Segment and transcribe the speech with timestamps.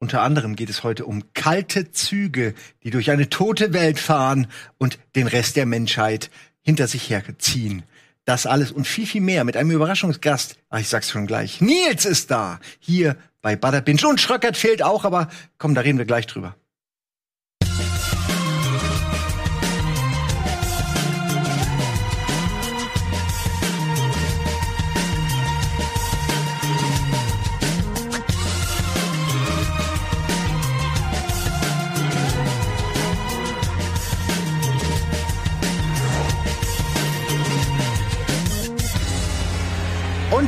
[0.00, 2.54] Unter anderem geht es heute um kalte Züge,
[2.84, 4.46] die durch eine tote Welt fahren
[4.78, 6.30] und den Rest der Menschheit
[6.62, 7.82] hinter sich herziehen.
[8.24, 10.58] Das alles und viel, viel mehr mit einem Überraschungsgast.
[10.68, 11.60] Ach, ich sag's schon gleich.
[11.60, 12.60] Nils ist da.
[12.78, 14.06] Hier bei Butterbinge.
[14.06, 16.54] Und Schröckert fehlt auch, aber komm, da reden wir gleich drüber.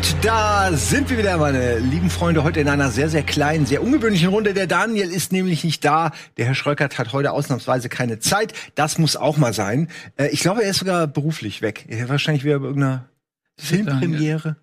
[0.00, 3.82] Und da sind wir wieder, meine lieben Freunde, heute in einer sehr, sehr kleinen, sehr
[3.82, 4.54] ungewöhnlichen Runde.
[4.54, 6.12] Der Daniel ist nämlich nicht da.
[6.38, 8.54] Der Herr Schröckert hat heute ausnahmsweise keine Zeit.
[8.76, 9.88] Das muss auch mal sein.
[10.16, 11.84] Äh, ich glaube, er ist sogar beruflich weg.
[11.88, 13.10] Er wahrscheinlich wieder bei irgendeiner
[13.58, 14.56] Filmpremiere.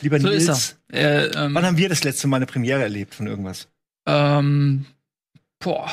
[0.00, 1.34] Lieber So Nils, ist er.
[1.34, 3.66] Äh, ähm, wann haben wir das letzte Mal eine Premiere erlebt von irgendwas?
[4.06, 4.86] ähm,
[5.58, 5.90] boah.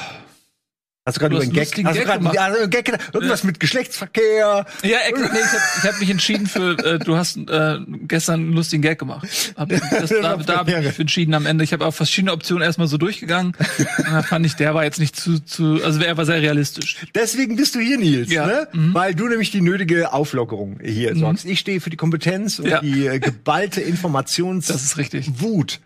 [1.08, 2.34] Hast du gerade über einen Gag, hast du Gag gemacht.
[2.34, 3.14] ja, einen Gag, gedacht?
[3.14, 4.66] irgendwas mit Geschlechtsverkehr?
[4.82, 5.36] Ja, nee, ich habe
[5.78, 9.28] ich hab mich entschieden für, äh, du hast äh, gestern einen lustigen Gag gemacht.
[9.56, 11.64] Hab, das, da da habe ich mich entschieden am Ende.
[11.64, 13.54] Ich habe auch verschiedene Optionen erstmal so durchgegangen.
[14.04, 16.98] Da fand ich, der war jetzt nicht zu, zu also er war sehr realistisch.
[17.14, 18.46] Deswegen bist du hier, Nils, Ja.
[18.48, 18.68] ne?
[18.74, 21.46] Weil du nämlich die nötige Auflockerung hier sorgst.
[21.46, 22.80] Ich stehe für die Kompetenz und Ja.
[22.82, 25.40] die äh, geballte Informations Das ist richtig.
[25.40, 25.82] Wut.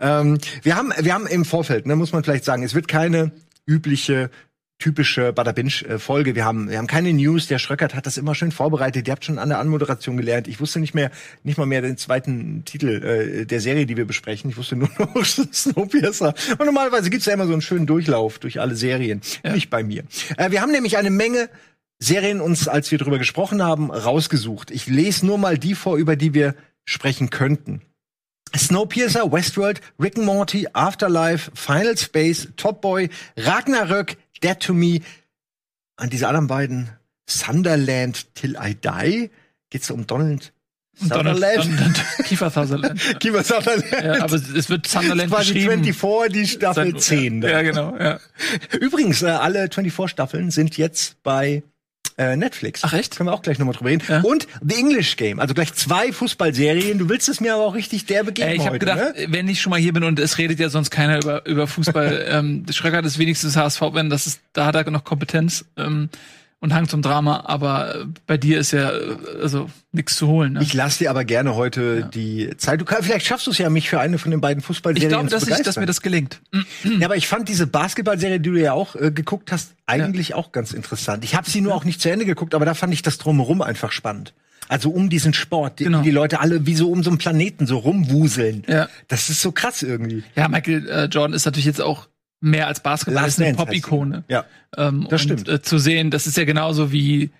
[0.00, 3.30] Ähm, wir haben, wir haben im Vorfeld, ne, muss man vielleicht sagen, es wird keine
[3.66, 4.30] übliche
[4.80, 6.34] typische Bada Binge Folge.
[6.34, 7.46] Wir haben wir haben keine News.
[7.46, 9.06] Der Schröckert hat das immer schön vorbereitet.
[9.06, 10.48] Ihr habt schon an der Anmoderation gelernt.
[10.48, 11.12] Ich wusste nicht mehr
[11.44, 14.50] nicht mal mehr den zweiten Titel äh, der Serie, die wir besprechen.
[14.50, 16.34] Ich wusste nur noch Snowpiercer.
[16.58, 19.20] Und normalerweise gibt's ja immer so einen schönen Durchlauf durch alle Serien.
[19.44, 20.04] Nicht bei mir.
[20.36, 21.48] Äh, wir haben nämlich eine Menge
[22.00, 24.70] Serien uns, als wir drüber gesprochen haben, rausgesucht.
[24.70, 26.54] Ich lese nur mal die vor, über die wir
[26.86, 27.82] sprechen könnten.
[28.56, 35.00] Snowpiercer, Westworld, Rick and Morty, Afterlife, Final Space, Top Boy, Ragnarök, Dead to Me.
[35.96, 36.90] An diese anderen beiden,
[37.28, 39.30] Sunderland Till I Die.
[39.70, 40.52] Geht's um Donald
[41.00, 41.70] Und Donald,
[42.24, 43.00] Kiefer Sutherland.
[43.20, 43.84] Kiefer Sutherland.
[43.92, 45.84] Ja, aber es wird Sunderland quasi geschrieben.
[45.84, 47.42] 24, die Staffel Seit- 10.
[47.42, 47.96] Ja, genau.
[47.96, 48.18] Ja.
[48.80, 51.62] Übrigens, äh, alle 24 Staffeln sind jetzt bei
[52.20, 52.82] äh, Netflix.
[52.84, 53.16] Ach, echt?
[53.16, 54.02] Können wir auch gleich nochmal drüber reden.
[54.06, 54.20] Ja.
[54.20, 56.98] Und The English Game, also gleich zwei Fußballserien.
[56.98, 59.14] Du willst es mir aber auch richtig derbe geben Äh, ich habe gedacht, ne?
[59.28, 62.26] wenn ich schon mal hier bin und es redet ja sonst keiner über, über Fußball,
[62.30, 66.10] ähm, Schröckert ist wenigstens HSV, wenn das ist, da hat er noch Kompetenz ähm,
[66.60, 70.52] und Hang zum Drama, aber äh, bei dir ist ja äh, also nichts zu holen.
[70.52, 70.62] Ne?
[70.62, 72.80] Ich lasse dir aber gerne heute die Zeit.
[72.80, 75.08] Du kann, vielleicht schaffst du es ja, mich für eine von den beiden Ich Fußballserien
[75.10, 75.82] glaube, zu dass, ich, dass begeistern.
[75.82, 76.40] mir das gelingt.
[77.00, 80.52] Ja, aber ich fand diese Basketballserie, die du ja auch äh, geguckt hast, eigentlich auch
[80.52, 81.24] ganz interessant.
[81.24, 83.62] Ich habe sie nur auch nicht zu Ende geguckt, aber da fand ich das drumherum
[83.62, 84.34] einfach spannend.
[84.68, 86.02] Also um diesen Sport, die, Genau.
[86.02, 88.64] die Leute alle wie so um so einen Planeten so rumwuseln.
[88.68, 88.88] Ja.
[89.08, 90.22] Das ist so krass irgendwie.
[90.36, 92.06] Ja, Michael äh, Jordan ist natürlich jetzt auch
[92.40, 94.24] mehr als Basketball, Last ist eine Pop-Ikone.
[94.28, 94.44] Ja.
[94.76, 95.48] Ähm, Das stimmt.
[95.48, 97.30] Äh, zu sehen, das ist ja genauso wie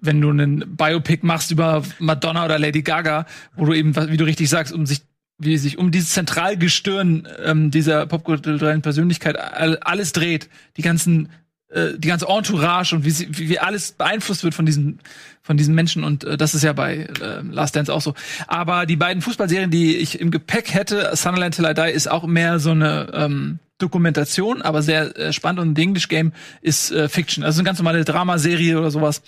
[0.00, 3.26] wenn du einen Biopic machst über Madonna oder Lady Gaga,
[3.56, 5.02] wo du eben, wie du richtig sagst, um sich
[5.38, 11.28] wie sich um dieses Zentralgestirn ähm, dieser popkulturellen Persönlichkeit all, alles dreht, die ganzen
[11.74, 15.00] äh, die ganze Entourage und wie, sie, wie, wie alles beeinflusst wird von diesen
[15.42, 18.14] von diesen Menschen und äh, das ist ja bei äh, Last Dance auch so.
[18.46, 22.26] Aber die beiden Fußballserien, die ich im Gepäck hätte, Sunderland Till I Die, ist auch
[22.26, 26.32] mehr so eine ähm, Dokumentation, aber sehr äh, spannend und The English Game
[26.62, 29.22] ist äh, Fiction, also eine ganz normale Dramaserie oder sowas.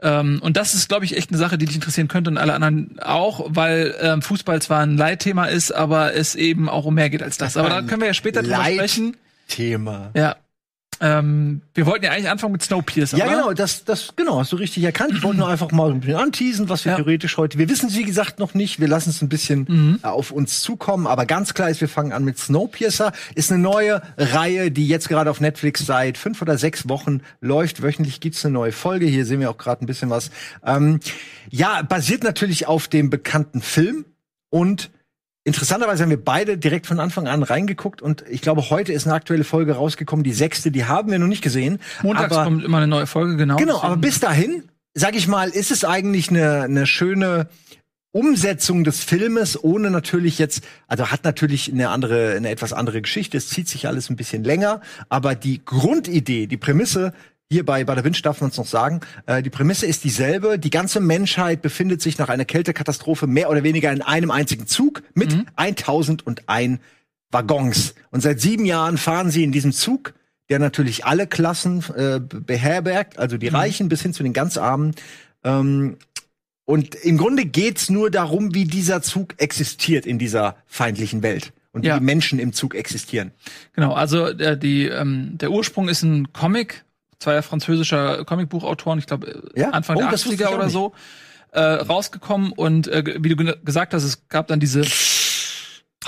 [0.00, 2.54] Ähm, und das ist, glaube ich, echt eine Sache, die dich interessieren könnte und alle
[2.54, 7.10] anderen auch, weil ähm, Fußball zwar ein Leitthema ist, aber es eben auch um mehr
[7.10, 7.56] geht als das.
[7.56, 9.16] Aber da können wir ja später drüber sprechen.
[9.48, 10.10] Thema.
[10.14, 10.36] Ja.
[11.06, 13.18] Ähm, wir wollten ja eigentlich anfangen mit Snowpiercer.
[13.18, 13.34] Ja, oder?
[13.34, 15.12] genau, das, das, genau, hast du richtig erkannt.
[15.14, 16.96] Ich wollte nur einfach mal ein bisschen anteasen, was wir Ja.
[16.96, 19.98] theoretisch heute, wir wissen es wie gesagt noch nicht, wir lassen es ein bisschen Mhm.
[20.02, 23.60] äh, auf uns zukommen, aber ganz klar ist, wir fangen an mit Snowpiercer, ist eine
[23.60, 27.82] neue Reihe, die jetzt gerade auf Netflix seit fünf oder sechs Wochen läuft.
[27.82, 30.30] Wöchentlich gibt's eine neue Folge, hier sehen wir auch gerade ein bisschen was.
[30.64, 31.00] Ähm,
[31.50, 34.06] ja, basiert natürlich auf dem bekannten Film
[34.48, 34.90] und
[35.46, 39.14] Interessanterweise haben wir beide direkt von Anfang an reingeguckt und ich glaube, heute ist eine
[39.14, 41.80] aktuelle Folge rausgekommen, die sechste, die haben wir noch nicht gesehen.
[42.02, 43.56] Montags aber kommt immer eine neue Folge, genau.
[43.56, 44.64] Genau, aber bis dahin,
[44.94, 47.48] sag ich mal, ist es eigentlich eine, eine schöne
[48.14, 53.36] Umsetzung des Filmes, ohne natürlich jetzt, also hat natürlich eine andere, eine etwas andere Geschichte.
[53.36, 54.80] Es zieht sich alles ein bisschen länger,
[55.10, 57.12] aber die Grundidee, die Prämisse,
[57.50, 60.58] hier bei Bada Winch darf man es noch sagen, äh, die Prämisse ist dieselbe.
[60.58, 65.02] Die ganze Menschheit befindet sich nach einer Kältekatastrophe mehr oder weniger in einem einzigen Zug
[65.14, 66.80] mit 1001
[67.30, 67.94] Waggons.
[68.10, 70.14] Und seit sieben Jahren fahren sie in diesem Zug,
[70.48, 74.94] der natürlich alle Klassen äh, beherbergt, also die Reichen bis hin zu den ganz Armen.
[75.42, 75.96] Ähm,
[76.64, 81.52] und im Grunde geht's nur darum, wie dieser Zug existiert in dieser feindlichen Welt.
[81.72, 81.98] und wie Ja.
[81.98, 83.32] die Menschen im Zug existieren.
[83.72, 86.84] Genau, also der, die, ähm, der Ursprung ist ein Comic,
[87.18, 89.70] zweier französischer Comicbuchautoren, ich glaube Ja?
[89.70, 90.92] Anfang Oh, der das wusste ich 80er auch oder so,
[91.52, 94.82] äh, rausgekommen und äh, wie du ge- gesagt hast, es gab dann diese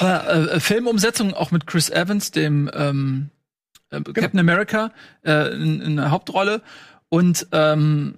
[0.00, 3.31] äh, äh, Filmumsetzung auch mit Chris Evans, dem ähm,
[3.91, 4.12] äh, Genau.
[4.20, 4.91] Captain America,
[5.25, 6.61] äh, in, in der Hauptrolle
[7.09, 8.17] und ähm,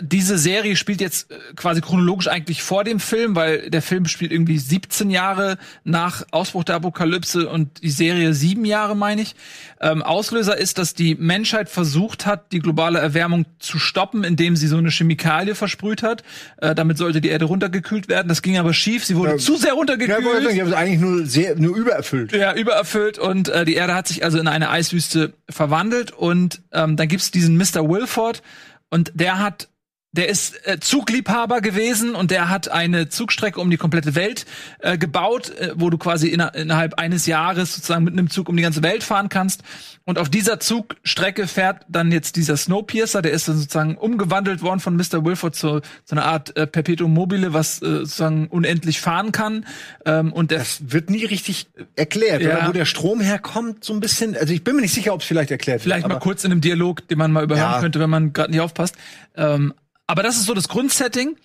[0.00, 4.30] diese Serie spielt jetzt äh, quasi chronologisch eigentlich vor dem Film, weil der Film spielt
[4.30, 9.34] irgendwie 17 Jahre nach Ausbruch der Apokalypse und die Serie sieben Jahre, meine ich.
[9.80, 14.68] Ähm, Auslöser ist, dass die Menschheit versucht hat, die globale Erwärmung zu stoppen, indem sie
[14.68, 16.22] so eine Chemikalie versprüht hat.
[16.58, 18.28] Äh, damit sollte die Erde runtergekühlt werden.
[18.28, 19.04] Das ging aber schief.
[19.04, 19.38] Sie wurde Ja.
[19.38, 20.22] zu sehr Ja, runtergekühlt.
[20.24, 22.30] sagen, ich habe es eigentlich nur sehr nur übererfüllt.
[22.32, 26.96] Ja, übererfüllt und äh, die Erde hat sich also in eine Eiswüste verwandelt und ähm,
[26.96, 27.88] dann gibt's diesen Mr.
[27.88, 28.40] Wilford
[28.90, 29.68] und der hat
[30.16, 34.46] der ist äh, Zugliebhaber gewesen und der hat eine Zugstrecke um die komplette Welt
[34.78, 38.56] äh, gebaut, äh, wo du quasi inner innerhalb eines Jahres sozusagen mit einem Zug um
[38.56, 39.62] die ganze Welt fahren kannst.
[40.04, 44.78] Und auf dieser Zugstrecke fährt dann jetzt dieser Snowpiercer, der ist dann sozusagen umgewandelt worden
[44.78, 45.24] von Mr.
[45.24, 49.66] Wilford zu so einer Art äh, Perpetuum mobile, was äh, sozusagen unendlich fahren kann.
[50.06, 52.58] Ähm, und der Das wird nie richtig erklärt, Ja.
[52.58, 54.36] oder wo der Strom herkommt, so ein bisschen.
[54.36, 56.08] Also ich bin mir nicht sicher, ob es vielleicht erklärt Vielleicht wird.
[56.10, 57.80] mal aber- kurz in einem Dialog, den man mal überhören Ja.
[57.80, 58.94] könnte, wenn man gerade nicht aufpasst.
[59.36, 59.74] Ähm,
[60.06, 61.36] aber das ist so das Grundsetting.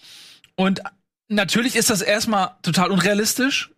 [0.55, 0.81] Und
[1.27, 3.71] natürlich ist das erstmal total unrealistisch.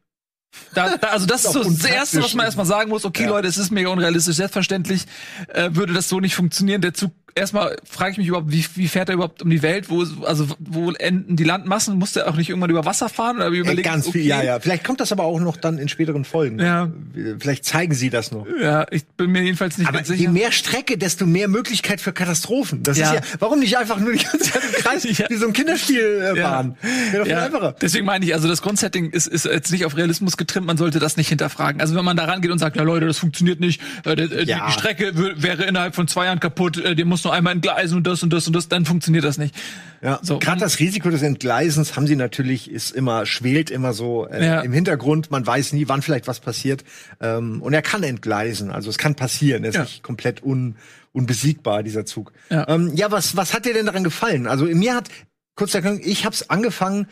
[0.74, 3.06] Da, da, also das ist Ist so das Erste, was man erstmal sagen muss.
[3.06, 3.30] Okay, Ja.
[3.30, 4.36] Leute, es ist mega unrealistisch.
[4.36, 5.06] Selbstverständlich
[5.48, 6.81] äh, würde das so nicht funktionieren.
[6.81, 9.89] Der Zug, erstmal frage ich mich überhaupt, wie, wie fährt er überhaupt um die Welt?
[9.89, 11.98] Wo, also wo enden die Landmassen?
[11.98, 13.38] Muss der auch nicht irgendwann über Wasser fahren?
[13.38, 14.60] Oder überlegt, ganz viel, okay, ja, ja.
[14.60, 16.60] Vielleicht kommt das aber auch noch dann in späteren Folgen.
[16.60, 16.92] Ja.
[17.39, 18.45] Vielleicht zeigen sie das noch.
[18.62, 20.31] Ja, ich bin mir jedenfalls nicht Aber ganz je sicher.
[20.31, 22.83] mehr Strecke, desto mehr Möglichkeit für Katastrophen.
[22.83, 23.13] Das Ja.
[23.13, 25.25] ist ja, warum nicht einfach nur die ganze Zeit im Kreis Ja.
[25.30, 26.63] wie so ein Kinderspiel äh, Ja.
[26.63, 27.75] Wäre doch viel Ja, einfacher.
[27.81, 31.00] deswegen meine ich, also das Grundsetting ist, ist jetzt nicht auf Realismus getrimmt, man sollte
[31.00, 31.81] das nicht hinterfragen.
[31.81, 34.44] Also wenn man da rangeht und sagt, ja Leute, das funktioniert nicht, äh, die, äh,
[34.45, 34.68] Ja.
[34.68, 37.97] die Strecke wär- wäre innerhalb von zwei Jahren kaputt, äh, die muss noch einmal entgleisen
[37.97, 39.56] und das und das und das, dann funktioniert das nicht.
[40.01, 44.27] Ja, So, gerade das Risiko des Entgleisens haben sie natürlich, ist immer, schwelt immer so
[44.27, 44.62] äh, Ja.
[44.62, 45.31] im Hintergrund.
[45.31, 46.83] Man weiß nie, wann vielleicht was passiert.
[47.19, 49.63] Ähm, und er kann entgleisen, also es kann passieren.
[49.63, 49.81] Er ist Ja.
[49.83, 50.75] nicht komplett un,
[51.12, 52.31] unbesiegbar, dieser Zug.
[52.50, 52.68] Ja.
[52.68, 54.47] Ähm, ja, was, was hat dir denn daran gefallen?
[54.47, 55.09] Also mir hat,
[55.56, 57.07] kurz erklärt, ich hab's angefangen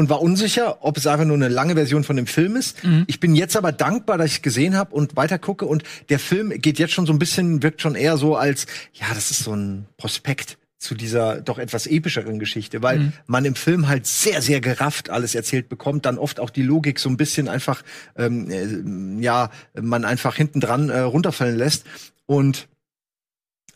[0.00, 2.82] und war unsicher, ob es einfach nur eine lange Version von dem Film ist.
[2.82, 3.04] Mhm.
[3.06, 5.66] Ich bin jetzt aber dankbar, dass ich gesehen habe und weiter gucke.
[5.66, 8.64] Und der Film geht jetzt schon so ein bisschen, wirkt schon eher so als,
[8.94, 13.12] ja, das ist so ein Prospekt zu dieser doch etwas epischeren Geschichte, weil Mhm.
[13.26, 16.98] man im Film halt sehr, sehr gerafft alles erzählt bekommt, dann oft auch die Logik
[16.98, 17.82] so ein bisschen einfach,
[18.16, 21.84] ähm, äh, ja, man einfach hinten dran äh, runterfallen lässt.
[22.24, 22.68] Und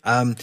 [0.07, 0.37] ähm,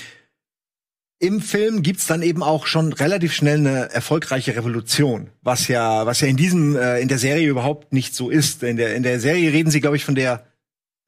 [1.21, 6.19] im Film gibt's dann eben auch schon relativ schnell eine erfolgreiche Revolution, was ja, was
[6.19, 8.63] ja in diesem, äh, in der Serie überhaupt nicht so ist.
[8.63, 10.43] In der, in der Serie reden sie, glaube ich, von der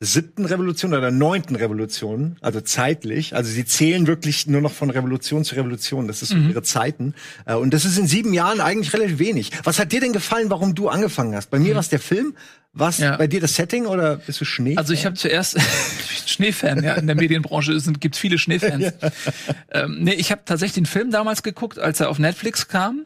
[0.06, 3.36] siebten Revolution oder der neunten Revolution, also zeitlich.
[3.36, 6.08] Also sie zählen wirklich nur noch von Revolution zu Revolution.
[6.08, 6.50] Das ist so Mhm.
[6.50, 7.14] ihre Zeiten.
[7.46, 9.52] Äh, und das ist in sieben Jahren eigentlich relativ wenig.
[9.64, 11.50] Was hat dir denn gefallen, warum du angefangen hast?
[11.50, 12.36] Bei mir war es der Film.
[12.76, 13.18] Was Ja.
[13.18, 14.76] bei dir das Setting oder bist du Schnee?
[14.78, 15.58] Also ich habe zuerst
[16.26, 18.86] Schneefan, ja, in der Medienbranche sind gibt's viele Schneefans.
[19.72, 23.06] ähm, nee, ich habe tatsächlich den Film damals geguckt, als er auf Netflix kam.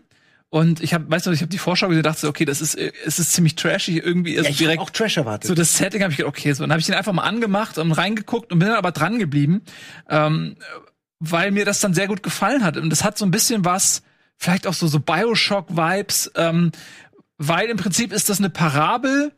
[0.49, 2.75] Und ich habe, weißt du, ich habe die Vorschau gesehen, dachte so, okay, das ist,
[2.75, 5.47] es ist ziemlich trashig irgendwie, also ja, ich direkt auch Trash erwartet.
[5.47, 7.77] so das Setting habe ich gedacht, okay, so dann habe ich den einfach mal angemacht
[7.77, 9.63] und reingeguckt und bin dann aber dran geblieben,
[10.09, 10.56] ähm,
[11.19, 14.04] weil mir das dann sehr gut gefallen hat und das hat so ein bisschen was,
[14.37, 16.71] vielleicht auch so so Bioshock-Vibes, ähm,
[17.37, 19.33] weil im Prinzip ist das eine Parabel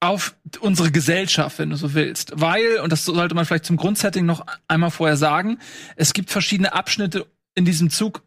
[0.00, 2.32] auf unsere Gesellschaft, wenn du so willst.
[2.34, 5.58] Weil, und das sollte man vielleicht zum Grundsetting noch einmal vorher sagen,
[5.96, 8.22] es gibt verschiedene Abschnitte in diesem Zug,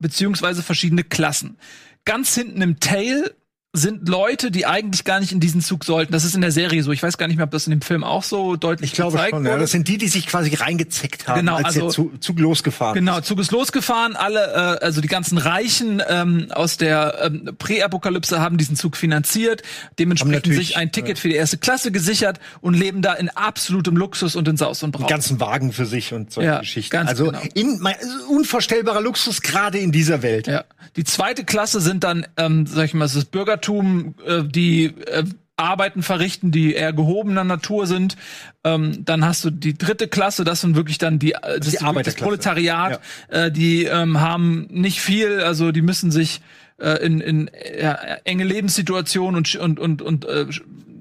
[0.00, 1.56] beziehungsweise verschiedene Klassen.
[2.04, 3.34] Ganz hinten im Tail
[3.72, 6.10] sind Leute, die eigentlich gar nicht in diesen Zug sollten.
[6.12, 6.90] Das ist in der Serie so.
[6.90, 9.12] Ich weiß gar nicht mehr, ob das in dem Film auch so deutlich ich glaube
[9.12, 9.44] gezeigt schon.
[9.44, 9.60] Ja, wurde.
[9.62, 12.94] das sind die, die sich quasi reingezeckt haben, Genau, als also- der Zug, Zug losgefahren
[12.96, 14.16] Genau, Zug ist losgefahren.
[14.16, 14.40] Alle,
[14.80, 19.90] äh, also die ganzen Reichen ähm, aus der ähm, Präapokalypse haben diesen Zug finanziert, Haben
[20.00, 24.34] dementsprechend sich ein Ticket für die erste Klasse gesichert und leben da in absolutem Luxus
[24.34, 25.10] und in Saus und Den Braus.
[25.10, 26.96] ganzen Wagen für sich und solche Ja, Geschichten.
[26.96, 27.40] also genau.
[27.54, 30.48] in, also unvorstellbarer Luxus gerade in dieser Welt.
[30.48, 30.64] Ja.
[30.96, 33.24] Die zweite Klasse sind dann, ähm, sag ich mal, das
[33.60, 35.24] Bürgertum, äh, die äh,
[35.56, 38.16] Arbeiten verrichten, die eher gehobener Natur sind.
[38.64, 42.02] Ähm, dann hast du die dritte Klasse, das sind wirklich dann die, äh, das, die
[42.02, 42.14] das.
[42.14, 43.00] Proletariat.
[43.28, 46.40] Äh, die ähm, haben nicht viel, also die müssen sich
[46.78, 47.92] äh, in, in ja,
[48.24, 50.46] enge Lebenssituationen und, und, und, und äh,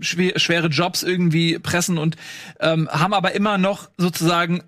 [0.02, 2.18] schwer, schwere Jobs irgendwie pressen und
[2.60, 4.64] ähm, haben aber immer noch sozusagen äh,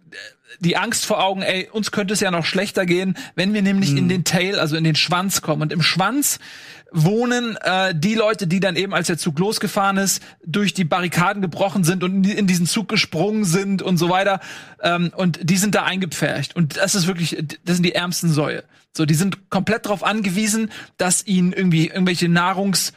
[0.60, 3.96] die Angst vor Augen, ey, uns könnte es ja noch schlechter gehen, wenn wir nämlich
[3.96, 5.62] in den Tail, also in den Schwanz kommen.
[5.62, 6.40] Und im Schwanz
[6.92, 11.42] wohnen äh, die Leute, die dann eben, als der Zug losgefahren ist, durch die Barrikaden
[11.42, 14.42] gebrochen sind und in, diesen Zug gesprungen sind und so weiter.
[14.82, 16.56] Ähm, und die sind da eingepfercht.
[16.56, 18.64] Und das ist wirklich, das sind die ärmsten Säue.
[18.96, 22.92] So, die sind komplett darauf angewiesen, dass ihnen irgendwie irgendwelche Nahrungs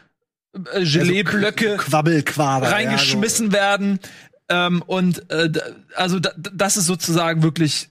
[0.73, 1.97] äh, Geleeblöcke also
[2.37, 3.57] reingeschmissen ja, so.
[3.57, 4.01] werden.
[4.49, 5.51] Ähm, und äh,
[5.95, 7.89] also da, das ist sozusagen wirklich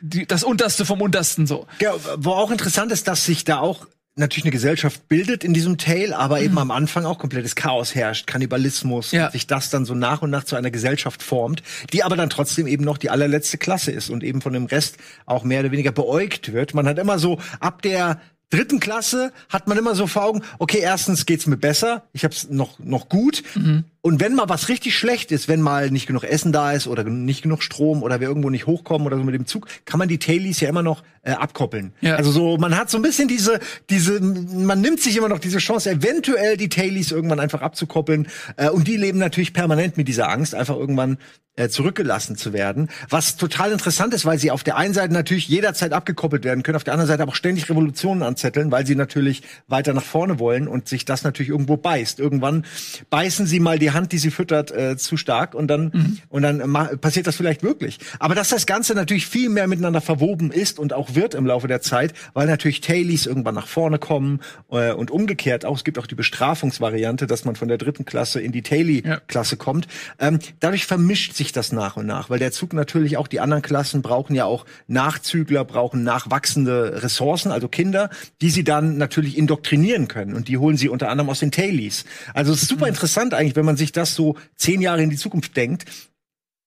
[0.00, 1.66] die, das Unterste vom Untersten so.
[1.80, 5.76] Ja, wo auch interessant ist, dass sich da auch natürlich eine Gesellschaft bildet in diesem
[5.76, 6.44] Tale, aber mhm.
[6.44, 9.30] eben am Anfang auch komplettes Chaos herrscht, Kannibalismus, ja.
[9.30, 12.66] sich das dann so nach und nach zu einer Gesellschaft formt, die aber dann trotzdem
[12.66, 15.92] eben noch die allerletzte Klasse ist und eben von dem Rest auch mehr oder weniger
[15.92, 16.74] beäugt wird.
[16.74, 20.78] Man hat immer so ab der dritten Klasse hat man immer so vor Augen, okay,
[20.78, 23.42] erstens geht's mir besser, ich hab's noch, noch gut.
[23.54, 23.84] Mhm.
[24.06, 27.04] Und wenn mal was richtig schlecht ist, wenn mal nicht genug Essen da ist oder
[27.04, 30.08] nicht genug Strom oder wir irgendwo nicht hochkommen oder so mit dem Zug, kann man
[30.08, 31.94] die Tailies ja immer noch äh, abkoppeln.
[32.02, 32.16] Ja.
[32.16, 35.56] Also so, man hat so ein bisschen diese, diese, man nimmt sich immer noch diese
[35.56, 38.28] Chance, eventuell die Tailies irgendwann einfach abzukoppeln.
[38.58, 41.16] Äh, und die leben natürlich permanent mit dieser Angst, einfach irgendwann
[41.56, 42.88] äh, zurückgelassen zu werden.
[43.08, 46.76] Was total interessant ist, weil sie auf der einen Seite natürlich jederzeit abgekoppelt werden können,
[46.76, 50.38] auf der anderen Seite aber auch ständig Revolutionen anzetteln, weil sie natürlich weiter nach vorne
[50.38, 52.18] wollen und sich das natürlich irgendwo beißt.
[52.18, 52.64] Irgendwann
[53.08, 56.18] beißen sie mal die Hand, die sie füttert, äh, zu stark und dann mhm.
[56.28, 57.98] und dann äh, passiert das vielleicht wirklich.
[58.18, 61.68] Aber dass das Ganze natürlich viel mehr miteinander verwoben ist und auch wird im Laufe
[61.68, 65.76] der Zeit, weil natürlich Tailies irgendwann nach vorne kommen äh, und umgekehrt auch.
[65.76, 69.58] Es gibt auch die Bestrafungsvariante, dass man von der dritten Klasse in die Tailie-Klasse ja.
[69.58, 69.88] kommt.
[70.18, 73.62] Ähm, dadurch vermischt sich das nach und nach, weil der Zug natürlich auch die anderen
[73.62, 78.10] Klassen brauchen ja auch Nachzügler, brauchen nachwachsende Ressourcen, also Kinder,
[78.40, 82.04] die sie dann natürlich indoktrinieren können und die holen sie unter anderem aus den Tailies.
[82.32, 82.90] Also es ist super mhm.
[82.90, 85.84] interessant eigentlich, wenn man sich sich das so zehn Jahre in die Zukunft denkt,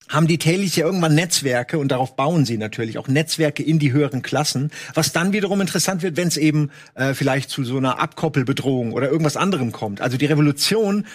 [0.10, 3.92] haben die Tailies ja irgendwann Netzwerke und darauf bauen sie natürlich auch Netzwerke in die
[3.92, 8.00] höheren Klassen, was dann wiederum interessant wird, wenn es eben äh, vielleicht zu so einer
[8.00, 10.02] Abkoppelbedrohung oder irgendwas anderem kommt.
[10.02, 11.06] Also die Revolution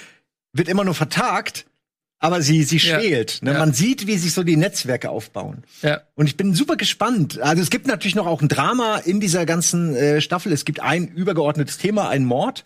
[0.52, 1.64] wird immer nur vertagt,
[2.18, 3.40] aber sie sie schwelt.
[3.40, 3.52] Ja, ne?
[3.54, 3.58] ja.
[3.58, 5.64] Man sieht, wie sich so die Netzwerke aufbauen.
[5.80, 6.02] Ja.
[6.14, 7.40] Und ich bin super gespannt.
[7.40, 10.52] Also es gibt natürlich noch auch ein Drama in dieser ganzen äh, Staffel.
[10.52, 12.62] Es gibt ein übergeordnetes Thema, ein Mord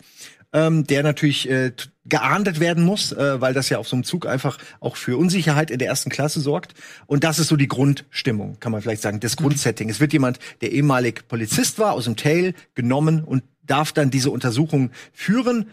[0.53, 1.71] ähm, der natürlich äh,
[2.05, 5.71] geahndet werden muss, äh, weil das ja auf so einem Zug einfach auch für Unsicherheit
[5.71, 6.73] in der ersten Klasse sorgt.
[7.05, 9.43] Und das ist so die Grundstimmung, kann man vielleicht sagen, das mhm.
[9.43, 9.89] Grundsetting.
[9.89, 14.31] Es wird jemand, der ehemalig Polizist war, aus dem Tail genommen und darf dann diese
[14.31, 15.69] Untersuchung führen,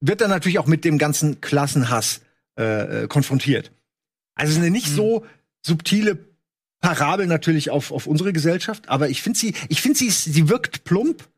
[0.00, 2.20] wird dann natürlich auch mit dem ganzen Klassenhass
[2.58, 3.72] äh, äh konfrontiert.
[4.34, 4.96] Also eine nicht mhm.
[4.96, 5.26] so
[5.62, 6.18] subtile
[6.80, 10.84] Parabel natürlich auf, auf unsere Gesellschaft, aber ich finde sie, ich finde sie, sie wirkt
[10.84, 11.28] plump,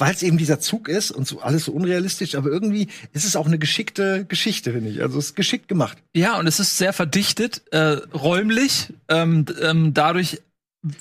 [0.00, 3.36] weil es eben dieser Zug ist und so alles so unrealistisch, aber irgendwie ist es
[3.36, 5.02] auch eine geschickte Geschichte, finde ich.
[5.02, 5.98] Also es ist geschickt gemacht.
[6.14, 8.92] Ja, und es ist sehr verdichtet, äh, räumlich.
[9.08, 10.40] Ähm, ähm, dadurch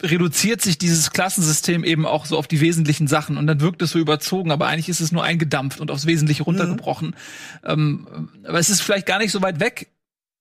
[0.03, 3.91] reduziert sich dieses Klassensystem eben auch so auf die wesentlichen Sachen und dann wirkt es
[3.91, 7.15] so überzogen, aber eigentlich ist es nur eingedampft und aufs Wesentliche runtergebrochen.
[7.63, 7.70] Mhm.
[7.70, 9.88] Ähm, aber es ist vielleicht gar nicht so weit weg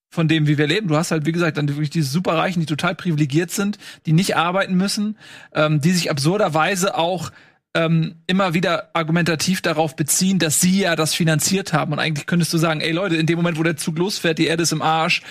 [0.09, 0.87] von dem, wie wir leben.
[0.87, 4.35] Du hast halt, wie gesagt, dann wirklich diese Superreichen, die total privilegiert sind, die nicht
[4.35, 5.17] arbeiten müssen,
[5.53, 7.31] ähm, die sich absurderweise auch
[7.75, 11.93] ähm, immer wieder argumentativ darauf beziehen, dass sie ja das finanziert haben.
[11.93, 14.47] Und eigentlich könntest du sagen, ey Leute, in dem Moment, wo der Zug losfährt, die
[14.47, 15.21] Erde ist im Arsch,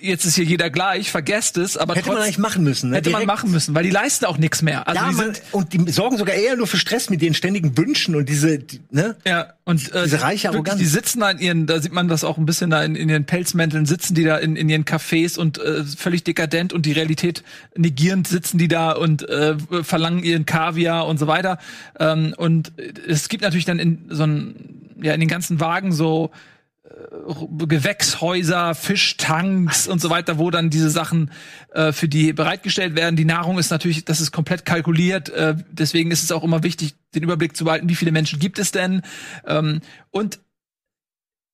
[0.00, 2.96] jetzt ist hier jeder gleich, vergesst es, aber hätte trotz, man eigentlich machen müssen, ne?
[2.96, 3.26] hätte Direkt.
[3.26, 4.86] man machen müssen, weil die leisten auch nichts mehr.
[4.88, 7.76] Also ja, die man, und die sorgen sogar eher nur für Stress mit den ständigen
[7.76, 9.16] Wünschen und diese, die, ne?
[9.26, 10.78] Ja, und äh, diese reiche Arroganz.
[10.78, 13.08] Die sitzen da in ihren, da sieht man das auch ein bisschen da in, in
[13.08, 16.92] ihren Pelzmänteln, sitzen die da in, in ihren Cafés und äh, völlig dekadent und die
[16.92, 17.44] Realität
[17.76, 21.58] negierend sitzen die da und äh, verlangen ihren Kaviar und so weiter.
[21.98, 22.72] Ähm, und
[23.06, 24.54] es gibt natürlich dann in so ein,
[25.00, 26.30] ja in den ganzen Wagen so
[27.66, 31.30] Gewächshäuser, Fischtanks und so weiter, wo dann diese Sachen
[31.72, 33.16] äh, für die bereitgestellt werden.
[33.16, 35.28] Die Nahrung ist natürlich, das ist komplett kalkuliert.
[35.30, 38.58] Äh, deswegen ist es auch immer wichtig, den Überblick zu behalten, wie viele Menschen gibt
[38.58, 39.02] es denn.
[39.46, 39.80] Ähm,
[40.10, 40.40] und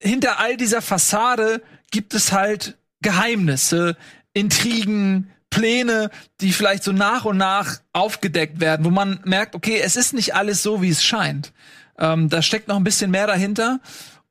[0.00, 3.96] hinter all dieser Fassade gibt es halt Geheimnisse,
[4.32, 9.96] Intrigen, Pläne, die vielleicht so nach und nach aufgedeckt werden, wo man merkt, okay, es
[9.96, 11.52] ist nicht alles so, wie es scheint.
[11.98, 13.80] Ähm, da steckt noch ein bisschen mehr dahinter.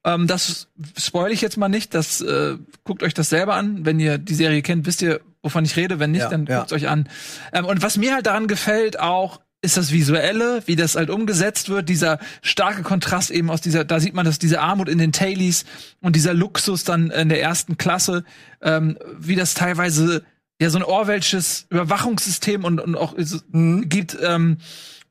[0.08, 1.94] Ähm, das spoil ich jetzt mal nicht.
[1.94, 3.86] Das äh, guckt euch das selber an.
[3.86, 6.00] Wenn ihr die Serie kennt, wisst ihr, wovon ich rede.
[6.00, 6.60] Wenn nicht, ja, dann ja.
[6.60, 7.10] guckt euch an.
[7.52, 11.68] Ähm, und was mir halt daran gefällt auch, ist das Visuelle, wie das halt umgesetzt
[11.68, 15.12] wird, dieser starke Kontrast eben aus dieser, da sieht man dass diese Armut in den
[15.12, 15.66] Tailies
[16.00, 18.24] und dieser Luxus dann in der ersten Klasse,
[18.62, 20.24] ähm, wie das teilweise
[20.62, 23.16] ja so ein Orwellsches Überwachungssystem und, und auch
[23.52, 23.90] mhm.
[23.90, 24.58] gibt ähm,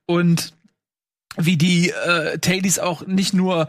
[0.06, 0.54] und
[1.36, 3.68] wie die äh, Tailies auch nicht nur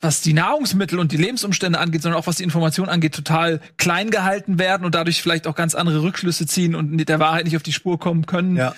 [0.00, 4.10] was die Nahrungsmittel und die Lebensumstände angeht, sondern auch was die Information angeht, total klein
[4.10, 7.62] gehalten werden und dadurch vielleicht auch ganz andere Rückschlüsse ziehen und der Wahrheit nicht auf
[7.62, 8.56] die Spur kommen können.
[8.56, 8.74] Ja.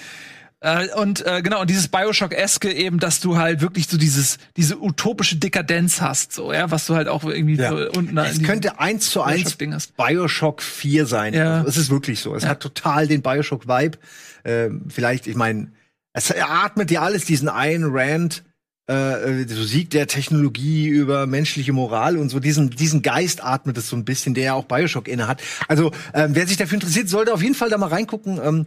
[0.61, 4.81] Äh, und äh, genau, und dieses Bioshock-eske eben, dass du halt wirklich so dieses, diese
[4.81, 7.71] utopische Dekadenz hast, so, ja, was du halt auch irgendwie Ja.
[7.71, 9.97] so unten Es könnte eins zu eins Bioshock-Ding hast.
[9.97, 11.35] Bioshock 4 sein.
[11.35, 11.57] Ja.
[11.59, 12.35] Also, es ist wirklich so.
[12.37, 12.51] Es Ja.
[12.51, 13.99] hat total den Bioshock-Vibe.
[14.45, 15.73] Ähm, vielleicht, ich meine,
[16.13, 18.45] es atmet ja alles diesen einen Rand,
[18.89, 23.79] äh, äh, so Sieg der Technologie über menschliche Moral und so diesen diesen Geist atmet
[23.79, 25.41] es so ein bisschen, der ja auch Bioshock inne hat.
[25.69, 28.41] Also ähm, wer sich dafür interessiert, sollte auf jeden Fall da mal reingucken.
[28.43, 28.67] Ähm,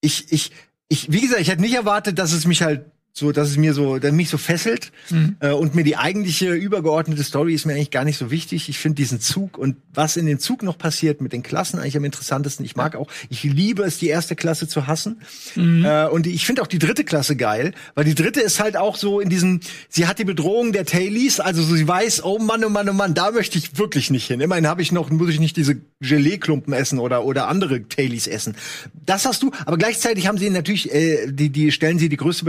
[0.00, 0.52] ich ich
[0.88, 3.74] ich wie gesagt, ich hätte nicht erwartet, dass es mich halt so, dass es mir
[3.74, 5.36] so, dass mich so fesselt Mhm.
[5.40, 8.70] äh, und mir die eigentliche übergeordnete Story ist mir eigentlich gar nicht so wichtig.
[8.70, 11.96] Ich finde diesen Zug und was in dem Zug noch passiert mit den Klassen eigentlich
[11.96, 12.64] am interessantesten.
[12.64, 15.20] Ich mag auch, ich liebe es, die erste Klasse zu hassen
[15.56, 15.84] Mhm.
[15.84, 18.96] äh, und ich finde auch die dritte Klasse geil, weil die dritte ist halt auch
[18.96, 22.64] so in diesem, sie hat die Bedrohung der Tailies, also so, sie weiß, oh Mann,
[22.64, 24.40] oh Mann, oh Mann, da möchte ich wirklich nicht hin.
[24.40, 28.56] Immerhin habe ich noch, muss ich nicht diese Gelee-Klumpen essen oder oder andere Tailies essen.
[29.04, 32.44] Das hast du, aber gleichzeitig haben sie natürlich, äh, die die stellen sie die größte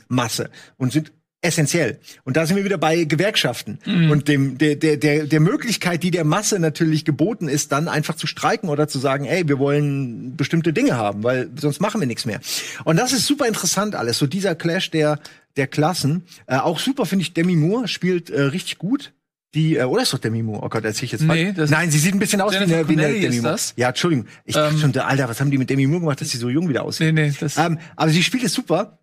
[0.00, 1.98] Bevölkerungsmasse und sind essentiell.
[2.24, 3.78] Und da sind wir wieder bei Gewerkschaften
[4.10, 8.14] und dem der, der der der Möglichkeit, die der Masse natürlich geboten ist, dann einfach
[8.14, 12.06] zu streiken oder zu sagen, ey, wir wollen bestimmte Dinge haben, weil sonst machen wir
[12.06, 12.40] nichts mehr.
[12.84, 14.18] Und das ist super interessant alles.
[14.18, 15.18] So dieser Clash der
[15.58, 16.22] der Klassen.
[16.46, 17.34] Äh, auch super finde ich.
[17.34, 19.12] Demi Moore spielt äh, richtig gut.
[19.54, 20.64] Die, äh, oder ist doch Demi Moore?
[20.64, 21.56] Oh Gott, erzähl ich jetzt Nee, falsch.
[21.56, 23.52] das- Nein, sie sieht ein bisschen aus wie Jennifer eine, wie eine Demi ist Moore.
[23.52, 23.74] das?
[23.76, 24.26] Ja, Entschuldigung.
[24.46, 26.48] Ich dachte Ähm, schon, Alter, was haben die mit Demi Moore gemacht, dass sie so
[26.48, 27.14] jung wieder aussieht?
[27.14, 27.56] Nee, nee, das.
[27.58, 28.98] Ähm, aber sie spielt es super.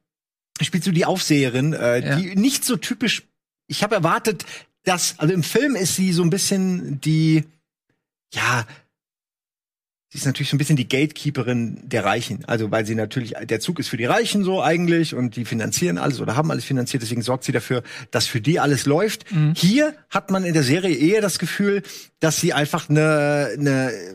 [0.65, 2.15] Spielt so die Aufseherin, äh, Ja.
[2.15, 3.23] die nicht so typisch.
[3.67, 4.45] Ich habe erwartet,
[4.83, 7.43] dass, also im Film ist sie so ein bisschen die,
[8.33, 8.65] ja,
[10.09, 12.43] sie ist natürlich so ein bisschen die Gatekeeperin der Reichen.
[12.45, 15.97] Also weil sie natürlich, der Zug ist für die Reichen so eigentlich und die finanzieren
[15.97, 19.31] alles oder haben alles finanziert, deswegen sorgt sie dafür, dass für die alles läuft.
[19.31, 19.53] Mhm.
[19.55, 21.81] Hier hat man in der Serie eher das Gefühl,
[22.19, 24.13] dass sie einfach eine, eine äh,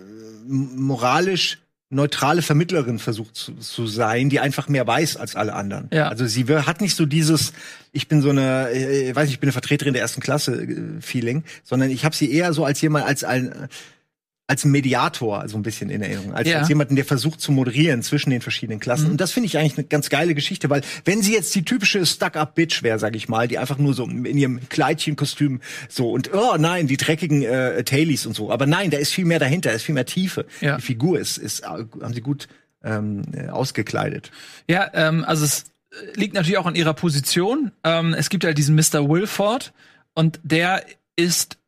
[0.48, 5.88] moralisch neutrale Vermittlerin versucht zu, zu sein, die einfach mehr weiß als alle anderen.
[5.92, 6.08] Ja.
[6.08, 7.52] Also sie hat nicht so dieses,
[7.92, 11.00] ich bin so eine, äh, weiß nicht, ich bin eine Vertreterin der ersten Klasse äh,
[11.00, 13.68] Feeling, sondern ich habe sie eher so als jemand, als ein
[14.48, 16.60] als Mediator so ein bisschen in Erinnerung, als, Ja.
[16.60, 19.06] als jemanden, der versucht zu moderieren zwischen den verschiedenen Klassen.
[19.06, 19.10] Mhm.
[19.12, 22.06] Und das finde ich eigentlich eine ganz geile Geschichte, weil wenn sie jetzt die typische
[22.06, 26.56] Stuck-up-Bitch wäre, sag ich mal, die einfach nur so in ihrem Kleidchenkostüm so und oh
[26.58, 28.52] nein, die dreckigen äh, Tailies und so.
[28.52, 30.46] Aber nein, da ist viel mehr dahinter, da ist viel mehr Tiefe.
[30.60, 30.76] Ja.
[30.76, 32.46] Die Figur ist, ist haben sie gut
[32.84, 34.30] ähm, äh, ausgekleidet.
[34.68, 35.64] Ja, ähm, also es
[36.14, 37.72] liegt natürlich auch an ihrer Position.
[37.82, 39.08] Ähm, es gibt halt diesen Mr.
[39.08, 39.72] Wilford
[40.14, 40.84] und der
[41.16, 41.58] ist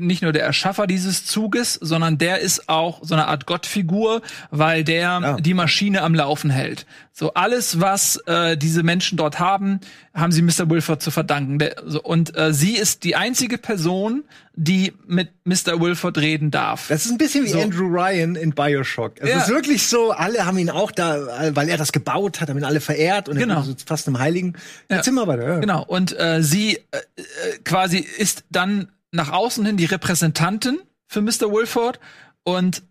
[0.00, 4.84] nicht nur der Erschaffer dieses Zuges, sondern der ist auch so eine Art Gottfigur, weil
[4.84, 5.36] der Ja.
[5.40, 6.86] die Maschine am Laufen hält.
[7.12, 9.80] So alles, was äh, diese Menschen dort haben,
[10.14, 10.70] haben sie Mr.
[10.70, 11.58] Wilford zu verdanken.
[11.58, 15.80] Der, so, und äh, sie ist die einzige Person, die mit Mr.
[15.80, 16.88] Wilford reden darf.
[16.88, 17.60] Das ist ein bisschen wie So.
[17.60, 19.14] Andrew Ryan in Bioshock.
[19.20, 19.38] Es Ja.
[19.38, 22.64] ist wirklich so, alle haben ihn auch da, weil er das gebaut hat, haben ihn
[22.64, 23.56] alle verehrt und Genau.
[23.56, 24.54] er so fast einem Heiligen.
[24.88, 24.96] Ja.
[24.96, 25.20] Jetzt sind wir.
[25.30, 25.58] Ja.
[25.60, 26.80] Genau, und äh, sie äh,
[27.16, 27.22] äh,
[27.64, 31.52] quasi ist dann nach außen hin die Repräsentantin für Mr.
[31.52, 31.98] Wilford
[32.44, 32.82] und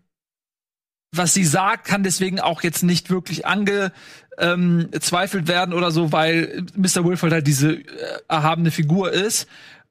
[1.12, 7.04] was sie sagt, kann deswegen auch jetzt nicht wirklich angezweifelt werden oder so, weil Mr.
[7.04, 7.84] Wilford halt diese äh,
[8.28, 9.48] erhabene Figur ist.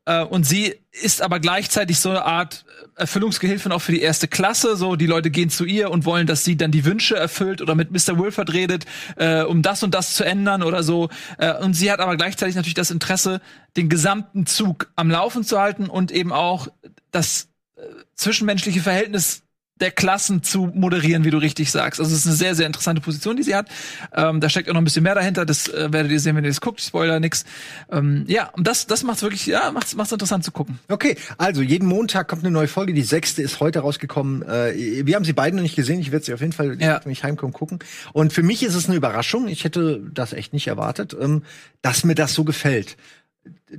[0.10, 4.76] Äh, und sie ist aber gleichzeitig so eine Art Erfüllungsgehilfin auch für die erste Klasse.
[4.76, 7.76] So, die Leute gehen zu ihr und wollen, dass sie dann die Wünsche erfüllt oder
[7.76, 8.18] mit Mr.
[8.18, 8.86] Wilford redet,
[9.18, 11.10] äh, um das und das zu ändern oder so.
[11.38, 13.40] Äh, und sie hat aber gleichzeitig natürlich das Interesse,
[13.78, 16.70] den gesamten Zug am Laufen zu halten und eben auch
[17.12, 17.82] das äh,
[18.16, 19.44] zwischenmenschliche Verhältnis
[19.80, 22.00] der Klassen zu moderieren, wie du richtig sagst.
[22.00, 23.68] Also es ist eine sehr, sehr interessante Position, die sie hat.
[24.14, 25.46] Ähm, da steckt auch noch ein bisschen mehr dahinter.
[25.46, 26.82] Das äh, werdet ihr sehen, wenn ihr das guckt.
[26.82, 27.46] Spoiler, nix.
[27.92, 30.80] Ähm, ja, und das, das macht's wirklich, ja, macht's, macht's interessant zu gucken.
[30.90, 32.94] Okay, also jeden Montag kommt eine neue Folge.
[32.94, 34.42] Die sechste ist heute rausgekommen.
[34.44, 36.00] Äh, wir haben sie beide noch nicht gesehen.
[36.00, 37.00] Ich werde sie auf jeden Fall, Ja.
[37.04, 37.80] wenn ich heimkomme, gucken.
[38.14, 39.48] Und für mich ist es eine Überraschung.
[39.48, 41.44] Ich hätte das echt nicht erwartet, ähm,
[41.82, 42.98] dass mir das so gefällt.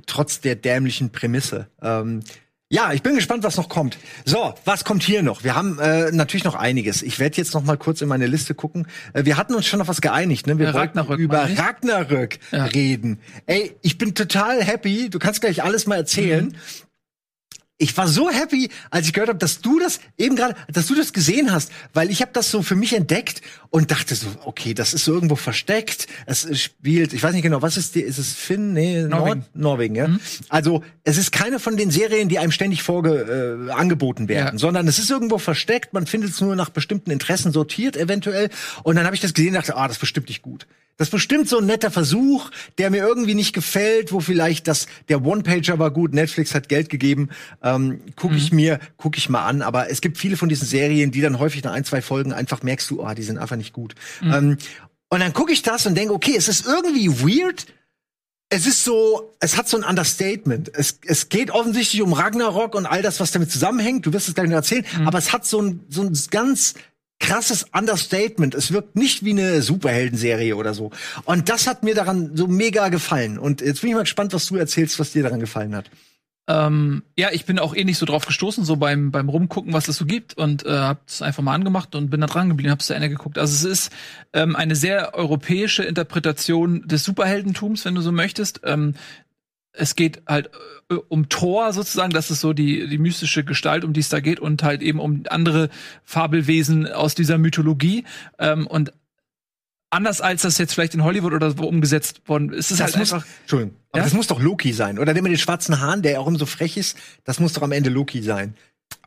[0.07, 1.67] Trotz der dämlichen Prämisse.
[1.81, 2.21] Ähm,
[2.73, 3.97] ja, ich bin gespannt, was noch kommt.
[4.23, 5.43] So, was kommt hier noch?
[5.43, 7.01] Wir haben äh, natürlich noch einiges.
[7.03, 8.87] Ich werde jetzt noch mal kurz in meine Liste gucken.
[9.13, 10.57] Äh, wir hatten uns schon auf was geeinigt, ne?
[10.57, 11.49] Wir Ja, wollten Ragnarök, über.
[11.57, 12.65] Ragnarök Ja.
[12.65, 13.19] reden.
[13.45, 15.09] Ey, ich bin total happy.
[15.09, 16.45] Du kannst gleich alles mal erzählen.
[16.45, 16.55] Mhm.
[17.81, 20.93] Ich war so happy, als ich gehört habe, dass du das eben gerade, dass du
[20.93, 23.41] das gesehen hast, weil ich habe das so für mich entdeckt
[23.71, 26.05] und dachte so, okay, das ist so irgendwo versteckt.
[26.27, 28.73] Es spielt, ich weiß nicht genau, was ist die, ist es Finn?
[28.73, 29.39] Nee, Norwegen.
[29.39, 30.09] Nord Norwegen, ja.
[30.49, 34.59] Also, es ist keine von den Serien, die einem ständig vorge äh, angeboten werden, Ja.
[34.59, 38.49] sondern es ist irgendwo versteckt, man findet es nur nach bestimmten Interessen sortiert eventuell
[38.83, 40.67] und dann habe ich das gesehen und dachte, ah, das ist bestimmt nicht gut.
[41.01, 44.85] Das ist bestimmt so ein netter Versuch, der mir irgendwie nicht gefällt, wo vielleicht das
[45.09, 47.29] der One-Pager war gut, Netflix hat Geld gegeben,
[47.63, 49.63] ähm, gucke ich mir, gucke ich mal an.
[49.63, 52.61] Aber es gibt viele von diesen Serien, die dann häufig nach ein, zwei Folgen einfach
[52.61, 53.95] merkst du, ah, die sind einfach nicht gut.
[54.21, 54.59] Ähm,
[55.09, 57.65] Und dann gucke ich das und denke, okay, es ist irgendwie weird.
[58.49, 60.69] Es ist so, es hat so ein Understatement.
[60.75, 64.05] Es, es geht offensichtlich um Ragnarok und all das, was damit zusammenhängt.
[64.05, 64.85] Du wirst es gleich noch erzählen.
[64.99, 65.07] Mhm.
[65.07, 66.75] Aber es hat so ein, so ein ganz
[67.21, 68.53] krasses Understatement.
[68.53, 70.91] Es wirkt nicht wie eine Superheldenserie oder so.
[71.23, 73.39] Und das hat mir daran so mega gefallen.
[73.39, 75.89] Und jetzt bin ich mal gespannt, was du erzählst, was dir daran gefallen hat.
[76.47, 79.87] Ähm, ja, ich bin auch eh nicht so drauf gestoßen, so beim, beim Rumgucken, was
[79.87, 82.87] es so gibt und äh, hab's einfach mal angemacht und bin da dran geblieben, hab's
[82.87, 83.37] zu Ende geguckt.
[83.37, 83.93] Also es ist
[84.33, 88.61] ähm, eine sehr europäische Interpretation des Superheldentums, wenn du so möchtest.
[88.65, 88.95] Ähm,
[89.73, 90.49] es geht halt
[90.89, 94.19] äh, um Thor sozusagen, das ist so die, die mystische Gestalt, um die es da
[94.19, 95.69] geht, und halt eben um andere
[96.03, 98.03] Fabelwesen aus dieser Mythologie.
[98.39, 98.91] Ähm, und
[99.89, 103.13] anders als das jetzt vielleicht in Hollywood oder so umgesetzt worden ist, es halt muss,
[103.13, 103.27] einfach.
[103.41, 104.03] Entschuldigung, aber Ja?
[104.05, 104.99] das muss doch Loki sein.
[104.99, 107.61] Oder der mit den schwarzen Haaren, der auch immer so frech ist, das muss doch
[107.61, 108.55] am Ende Loki sein.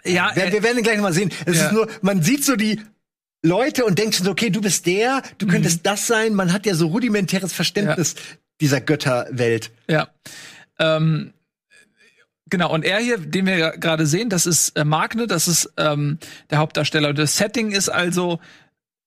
[0.05, 1.31] Ja, wir, äh, wir werden ihn gleich noch mal sehen.
[1.47, 1.67] Es ja.
[1.67, 2.81] ist nur, man sieht so die
[3.43, 5.83] Leute und denkt schon so, okay, du bist der, du könntest Mhm.
[5.85, 6.35] das sein.
[6.35, 8.15] Man hat ja so rudimentäres Verständnis
[8.61, 9.71] dieser Götterwelt.
[9.89, 10.09] Ja.
[10.79, 11.33] Ähm,
[12.49, 16.19] genau, und er hier, den wir gerade sehen, das ist äh, Magne, das ist ähm,
[16.51, 17.15] der Hauptdarsteller.
[17.15, 18.41] Das Setting ist also,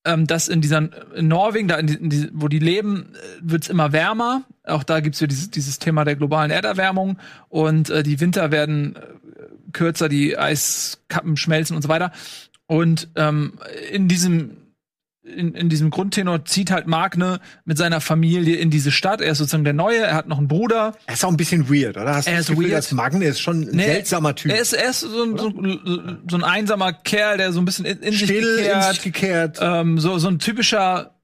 [0.05, 3.39] ähm, dass in dieser in Norwegen, da in die, in die, wo die leben, äh,
[3.41, 4.43] wird's immer wärmer.
[4.63, 8.95] Auch da gibt's ja dieses, dieses Thema der globalen Erderwärmung und äh, die Winter werden
[8.95, 12.11] äh, kürzer, die Eiskappen schmelzen und so weiter.
[12.67, 13.59] Und ähm,
[13.91, 14.66] in diesem
[15.35, 19.21] in, in diesem Grundtenor zieht halt Magne mit seiner Familie in diese Stadt.
[19.21, 20.93] Er ist sozusagen der Neue, er hat noch einen Bruder.
[21.05, 22.15] Er ist auch ein bisschen weird, oder?
[22.15, 22.77] Hast du Er das ist Gefühl, weird.
[22.77, 24.51] dass Magne ist schon ein Nee, seltsamer Typ.
[24.51, 25.51] Er ist, er ist so, ein, so,
[26.29, 29.01] so ein einsamer Kerl, der so ein bisschen in, in sich still in gekehrt, sich
[29.03, 29.57] gekehrt.
[29.61, 31.15] ähm, so, so ein typischer,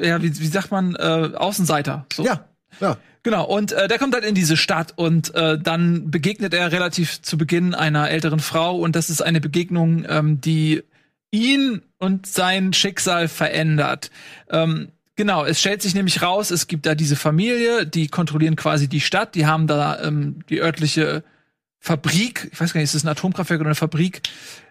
[0.00, 2.06] ja, wie, wie sagt man, äh, Außenseiter.
[2.12, 2.24] So.
[2.24, 2.44] ja,
[2.80, 2.96] ja.
[3.22, 7.22] Genau, und äh, der kommt halt in diese Stadt und äh, dann begegnet er relativ
[7.22, 10.82] zu Beginn einer älteren Frau und das ist eine Begegnung, ähm, die
[11.30, 14.10] ihn und sein Schicksal verändert.
[14.50, 18.88] Ähm, genau, es stellt sich nämlich raus, es gibt da diese Familie, die kontrollieren quasi
[18.88, 21.24] die Stadt, die haben da ähm, die örtliche
[21.84, 24.22] Fabrik, ich weiß gar nicht, ist das ein Atomkraftwerk oder eine Fabrik?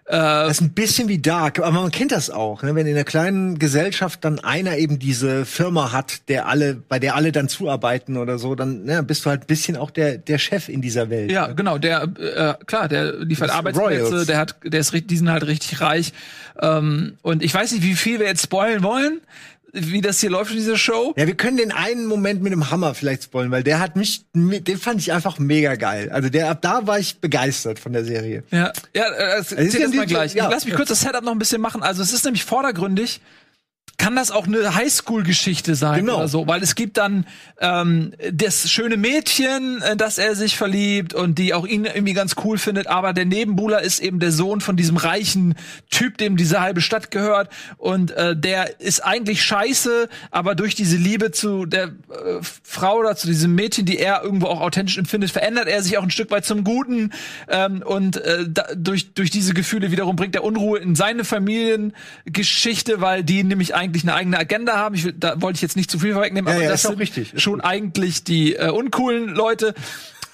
[0.06, 2.74] Äh, Das ist ein bisschen wie Dark, aber man kennt das auch, ne?
[2.74, 7.14] wenn in einer kleinen Gesellschaft dann einer eben diese Firma hat, der alle, bei der
[7.14, 10.38] alle dann zuarbeiten oder so, dann ne, bist du halt ein bisschen auch der der
[10.38, 11.30] Chef in dieser Welt.
[11.30, 14.26] Ja, genau, der äh, klar, der liefert Das Arbeitsplätze, Royals.
[14.26, 16.12] der hat der ist die sind halt richtig reich.
[16.60, 19.20] Ähm, und ich weiß nicht, wie viel wir jetzt spoilen wollen,
[19.74, 21.14] wie das hier läuft in dieser Show.
[21.16, 24.24] Ja, wir können den einen Moment mit dem Hammer vielleicht spoilen, weil der hat mich,
[24.32, 26.10] den fand ich einfach mega geil.
[26.10, 28.44] Also der ab da war ich begeistert von der Serie.
[28.50, 30.34] Ja, ja, äh, ist erzähl ja das mal gleich.
[30.34, 30.48] ja.
[30.48, 31.82] Lass mich kurz das Setup noch ein bisschen machen.
[31.82, 33.20] Also es ist nämlich vordergründig.
[34.04, 36.18] Kann das auch eine Highschool-Geschichte sein Genau.
[36.18, 36.46] oder so?
[36.46, 37.24] Weil es gibt dann
[37.58, 42.34] ähm, das schöne Mädchen, in das er sich verliebt und die auch ihn irgendwie ganz
[42.44, 45.54] cool findet, aber der Nebenbuhler ist eben der Sohn von diesem reichen
[45.88, 50.98] Typ, dem diese halbe Stadt gehört und äh, der ist eigentlich scheiße, aber durch diese
[50.98, 51.92] Liebe zu der äh,
[52.62, 56.02] Frau oder zu diesem Mädchen, die er irgendwo auch authentisch empfindet, verändert er sich auch
[56.02, 57.10] ein Stück weit zum Guten
[57.48, 63.00] ähm, und äh, da, durch durch diese Gefühle wiederum bringt er Unruhe in seine Familiengeschichte,
[63.00, 64.94] weil die nämlich eigentlich eine eigene Agenda haben.
[64.96, 66.86] Ich will, da wollte ich jetzt nicht zu viel vorwegnehmen, Ja, aber ja, das ist
[66.86, 67.34] auch sind richtig.
[67.34, 69.74] Ist schon eigentlich die äh, uncoolen Leute.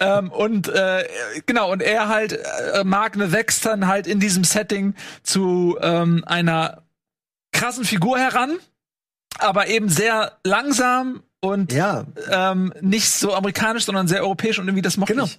[0.01, 1.07] Ähm, und äh,
[1.45, 2.33] genau, und er halt,
[2.73, 6.83] äh, Magne wächst dann halt in diesem Setting zu ähm, einer
[7.53, 8.57] krassen Figur heran,
[9.39, 14.83] aber eben sehr langsam und Ja, ähm, nicht so amerikanisch, sondern sehr europäisch und irgendwie
[14.83, 15.27] das mochte Genau.
[15.27, 15.39] ich.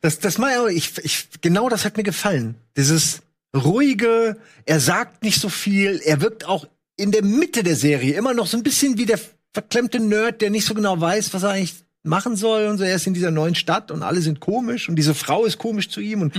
[0.00, 2.56] das, das mal, ich, ich, genau das hat mir gefallen.
[2.76, 3.22] Dieses
[3.54, 8.34] ruhige, er sagt nicht so viel, er wirkt auch in der Mitte der Serie immer
[8.34, 9.18] noch so ein bisschen wie der
[9.52, 12.84] verklemmte Nerd, der nicht so genau weiß, was er eigentlich machen soll und so.
[12.84, 15.88] Er ist in dieser neuen Stadt und alle sind komisch und diese Frau ist komisch
[15.88, 16.34] zu ihm und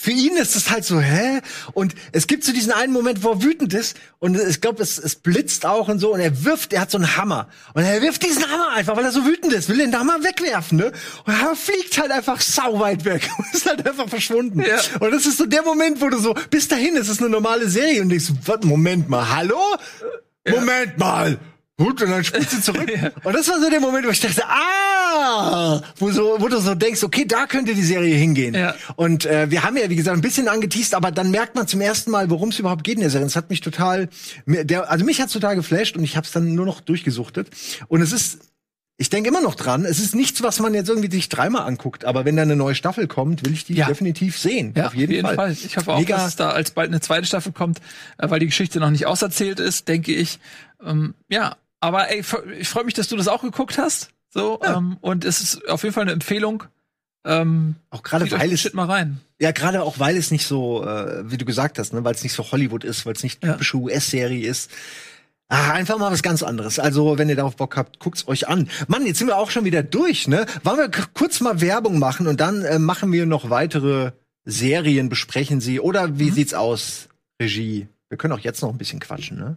[0.00, 1.40] für ihn ist es halt so, hä?
[1.72, 4.96] Und es gibt so diesen einen Moment, wo er wütend ist und ich glaube, es,
[4.96, 8.00] es blitzt auch und so und er wirft, er hat so einen Hammer und er
[8.00, 10.92] wirft diesen Hammer einfach, weil er so wütend ist, will den Hammer wegwerfen, ne?
[11.24, 14.60] Und er fliegt halt einfach sau weit weg und ist halt einfach verschwunden.
[14.60, 14.78] Ja.
[15.00, 17.68] Und das ist so der Moment, wo du so, bis dahin ist es eine normale
[17.68, 19.60] Serie und denkst, so, was, Moment mal, hallo?
[20.48, 21.38] Moment mal.
[21.76, 22.88] Gut, und dann spielt sie zurück.
[23.24, 24.97] Und das war so der Moment, wo ich dachte, ah,
[25.96, 28.54] wo, so, wo du so denkst, okay, da könnte die Serie hingehen.
[28.54, 28.74] Ja.
[28.96, 31.80] Und äh, wir haben ja, wie gesagt, ein bisschen angeteased, aber dann merkt man zum
[31.80, 33.26] ersten Mal, worum es überhaupt geht in der Serie.
[33.26, 34.08] Das hat mich total,
[34.46, 37.48] der, also mich hat's total geflasht und ich habe es dann nur noch durchgesuchtet.
[37.88, 38.38] Und es ist,
[38.96, 42.04] ich denke immer noch dran, es ist nichts, was man jetzt irgendwie sich dreimal anguckt,
[42.04, 43.86] aber wenn da eine neue Staffel kommt, will ich die Ja.
[43.86, 44.74] definitiv sehen.
[44.76, 45.52] Ja, auf jeden, Fall.
[45.52, 46.16] Ich hoffe auch, Mega.
[46.16, 47.78] dass es da als bald eine zweite Staffel kommt,
[48.18, 50.40] äh, weil die Geschichte noch nicht auserzählt ist, denke ich.
[50.84, 52.24] Ähm, ja, aber ey,
[52.58, 54.10] ich freue mich, dass du das auch geguckt hast.
[54.30, 54.76] So, Ja.
[54.76, 56.64] ähm, und es ist auf jeden Fall eine Empfehlung.
[57.24, 59.20] Ähm, Auch gerade weil es mal rein.
[59.40, 62.22] Ja, gerade auch, weil es nicht so, äh, wie du gesagt hast, ne, weil es
[62.22, 63.52] nicht so Hollywood ist, weil es nicht Ja.
[63.52, 64.70] typische US-Serie ist.
[65.48, 66.78] Ah, einfach mal was ganz anderes.
[66.78, 68.68] Also, wenn ihr darauf Bock habt, guckt's euch an.
[68.86, 70.44] Mann, jetzt sind wir auch schon wieder durch, ne?
[70.62, 74.12] Wollen wir kurz mal Werbung machen und dann äh, machen wir noch weitere
[74.44, 75.80] Serien, besprechen sie.
[75.80, 76.34] Oder wie mhm.
[76.34, 77.08] sieht's aus,
[77.40, 77.88] Regie?
[78.08, 79.56] Wir können auch jetzt noch ein bisschen quatschen, ne?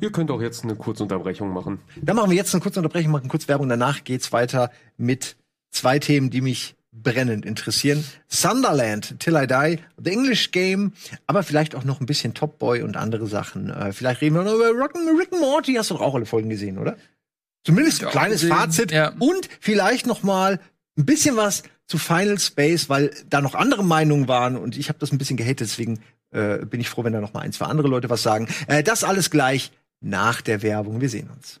[0.00, 1.80] Ihr könnt auch jetzt eine kurze Unterbrechung machen.
[2.00, 3.68] Dann machen wir jetzt eine kurze Unterbrechung, machen kurz Werbung.
[3.68, 5.36] Danach geht's weiter mit
[5.70, 8.04] zwei Themen, die mich brennend interessieren.
[8.26, 10.92] Sunderland, Till I Die, The English Game,
[11.26, 13.70] aber vielleicht auch noch ein bisschen Top Boy und andere Sachen.
[13.70, 15.74] Äh, vielleicht reden wir noch über Rock, Rick and Morty.
[15.74, 16.96] Hast du doch auch alle Folgen gesehen, oder?
[17.64, 18.56] Zumindest ein kleines gesehen.
[18.56, 18.92] Fazit.
[18.92, 19.12] Ja.
[19.18, 20.58] Und vielleicht noch mal
[20.96, 24.98] ein bisschen was zu Final Space, weil da noch andere Meinungen waren und ich habe
[24.98, 27.66] das ein bisschen gehatet, deswegen äh, bin ich froh, wenn da noch mal ein, zwei
[27.66, 28.48] andere Leute was sagen.
[28.66, 31.00] Äh, das alles gleich nach der Werbung.
[31.00, 31.60] Wir sehen uns.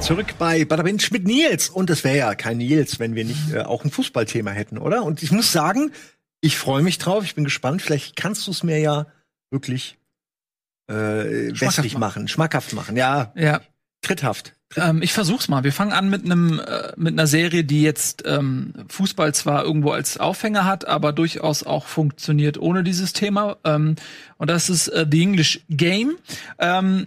[0.00, 1.68] Zurück bei Badabinch mit Nils.
[1.68, 5.02] Und es wäre ja kein Nils, wenn wir nicht äh, auch ein Fußballthema hätten, oder?
[5.02, 5.90] Und ich muss sagen,
[6.40, 7.24] ich freue mich drauf.
[7.24, 7.82] Ich bin gespannt.
[7.82, 9.06] Vielleicht kannst du es mir ja
[9.50, 9.98] wirklich
[10.88, 10.94] äh,
[11.60, 12.96] westlich machen, schmackhaft machen.
[12.96, 13.60] Ja, ja.
[14.02, 14.55] tritthaft.
[14.74, 15.62] Ähm, ich versuch's mal.
[15.64, 19.92] Wir fangen an mit einem äh, mit einer Serie, die jetzt ähm, Fußball zwar irgendwo
[19.92, 23.58] als Aufhänger hat, aber durchaus auch funktioniert ohne dieses Thema.
[23.64, 23.96] Ähm,
[24.38, 26.16] und das ist äh, The English Game.
[26.58, 27.06] Ähm,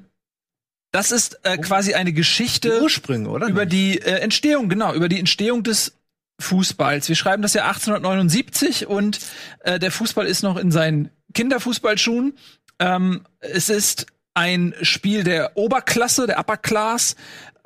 [0.91, 3.48] das ist äh, quasi eine Geschichte Ursprünge, oder?
[3.48, 5.93] über die äh, Entstehung, genau, über die Entstehung des
[6.39, 7.10] Fußballs.
[7.10, 9.19] Wir schreiben das Jahr 1879 und
[9.60, 12.34] äh, der Fußball ist noch in seinen Kinderfußballschuhen.
[12.80, 14.08] Ähm, es ist
[14.39, 17.17] ein Spiel der Oberklasse, der Upper Class.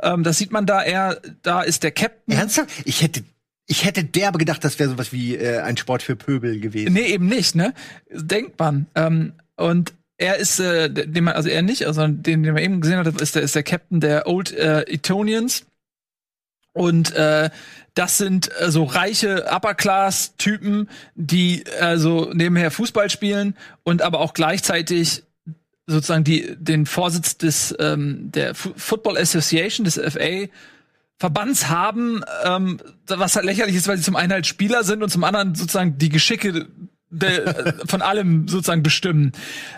[0.01, 2.35] Ähm, das sieht man da eher, da ist der Captain.
[2.35, 2.71] Ernsthaft?
[2.85, 3.23] Ich hätte
[3.67, 6.93] ich hätte derbe gedacht, das wäre sowas wie äh, ein Sport für Pöbel gewesen.
[6.93, 7.73] Nee, eben nicht, ne?
[8.11, 8.87] Denkt man.
[8.95, 12.81] Ähm, und er ist, äh, den man, also er nicht, also den, den man eben
[12.81, 15.65] gesehen hat, ist der, ist der Captain der Old äh, Etonians.
[16.73, 17.51] Und äh,
[17.93, 25.23] das sind äh, so reiche Upper-Class-Typen, die also nebenher Fußball spielen und aber auch gleichzeitig
[25.87, 30.47] sozusagen die den Vorsitz des ähm, der F Football Association des FA
[31.17, 35.09] Verbands haben, ähm, was halt lächerlich ist, weil sie zum einen halt Spieler sind und
[35.09, 36.67] zum anderen sozusagen die Geschicke
[37.09, 39.31] de, von allem sozusagen bestimmen.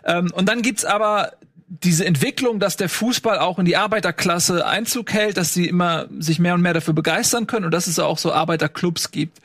[0.05, 1.33] Ähm, und dann gibt's aber
[1.67, 6.39] diese Entwicklung, dass der Fußball auch in die Arbeiterklasse Einzug hält, dass sie immer sich
[6.39, 9.39] mehr und mehr dafür begeistern können und dass es auch so Arbeiterclubs gibt.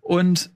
[0.00, 0.50] Und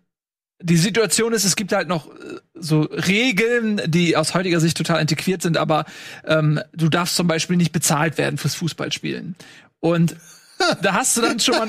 [0.61, 5.01] die Situation ist, es gibt halt noch äh, so Regeln, die aus heutiger Sicht total
[5.01, 5.85] integriert sind, aber
[6.25, 9.37] ähm, du darfst zum Beispiel nicht bezahlt werden fürs Fußballspielen.
[9.81, 10.17] Und
[10.83, 11.69] da hast du dann schon mal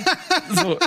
[0.56, 0.80] so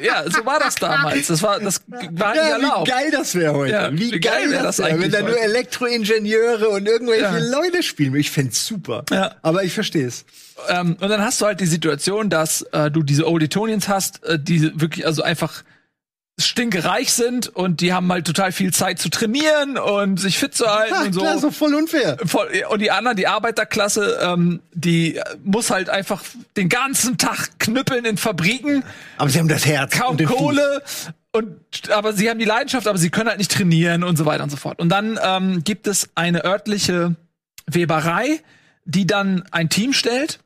[0.00, 1.26] ja, so war das damals.
[1.26, 3.72] Das war das war ja, Wie geil das wäre heute.
[3.72, 7.38] Ja, wie, wie, geil, wäre das, eigentlich, wenn da nur Elektroingenieure und irgendwelche ja.
[7.38, 8.14] Leute spielen.
[8.16, 9.04] Ich fände super.
[9.10, 9.36] Ja.
[9.42, 10.24] Aber ich verstehe es.
[10.68, 14.38] Ähm, und dann hast du halt die Situation, dass äh, du diese Auditonians hast, äh,
[14.38, 15.62] die wirklich also einfach
[16.38, 20.66] stinkereich sind und die haben halt total viel Zeit zu trainieren und sich fit zu
[20.66, 21.20] halten ja, und so.
[21.20, 22.18] Klar, so voll unfair.
[22.26, 26.22] Voll, und die anderen, die Arbeiterklasse, ähm, die muss halt einfach
[26.56, 28.84] den ganzen Tag knüppeln in Fabriken.
[29.16, 29.92] Aber sie haben das Herz.
[29.92, 30.82] Kaum Kohle.
[31.32, 34.42] Und aber sie haben die Leidenschaft, aber sie können halt nicht trainieren und so weiter
[34.42, 34.78] und so fort.
[34.78, 37.16] Und dann ähm, gibt es eine örtliche
[37.66, 38.40] Weberei,
[38.84, 40.40] die dann ein Team stellt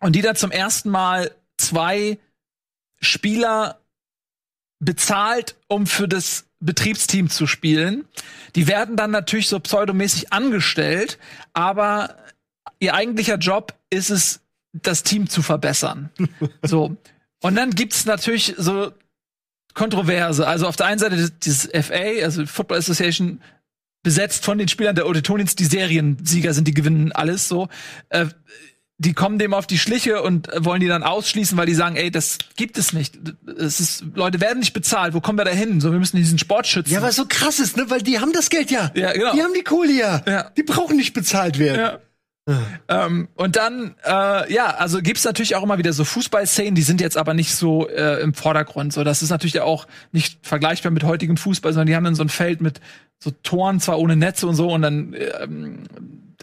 [0.00, 2.18] und die dann zum ersten Mal zwei
[3.00, 3.79] Spieler
[4.80, 8.04] bezahlt, um für das Betriebsteam zu spielen.
[8.56, 11.18] Die werden dann natürlich so pseudomäßig angestellt,
[11.52, 12.16] aber
[12.80, 14.40] ihr eigentlicher Job ist es,
[14.72, 16.10] das Team zu verbessern.
[16.62, 16.96] so.
[17.42, 18.92] Und dann gibt's natürlich so
[19.74, 20.46] Kontroverse.
[20.46, 23.40] Also auf der einen Seite dieses FA, also Football Association,
[24.02, 27.68] besetzt von den Spielern der Auditonians, die Seriensieger sind, die gewinnen alles so.
[28.08, 28.26] Äh,
[29.00, 32.10] die kommen dem auf die Schliche und wollen die dann ausschließen, weil die sagen, ey,
[32.10, 33.18] das gibt es nicht.
[33.58, 35.14] Es ist, Leute werden nicht bezahlt.
[35.14, 35.80] Wo kommen wir da hin?
[35.80, 36.92] So, wir müssen diesen Sport schützen.
[36.92, 37.88] Ja, was so krass ist, ne?
[37.88, 38.90] Weil die haben das Geld ja.
[38.94, 39.32] Ja, genau.
[39.32, 40.22] Die haben die Kohle ja.
[40.26, 40.50] ja.
[40.54, 41.80] Die brauchen nicht bezahlt werden.
[41.80, 41.98] Ja.
[42.88, 47.00] Ähm, und dann, äh, ja, also gibt's natürlich auch immer wieder so Fußballszenen, die sind
[47.00, 48.92] jetzt aber nicht so äh, im Vordergrund.
[48.92, 52.22] So, das ist natürlich auch nicht vergleichbar mit heutigem Fußball, sondern die haben dann so
[52.22, 52.80] ein Feld mit
[53.18, 55.84] so Toren, zwar ohne Netze und so, und dann ähm,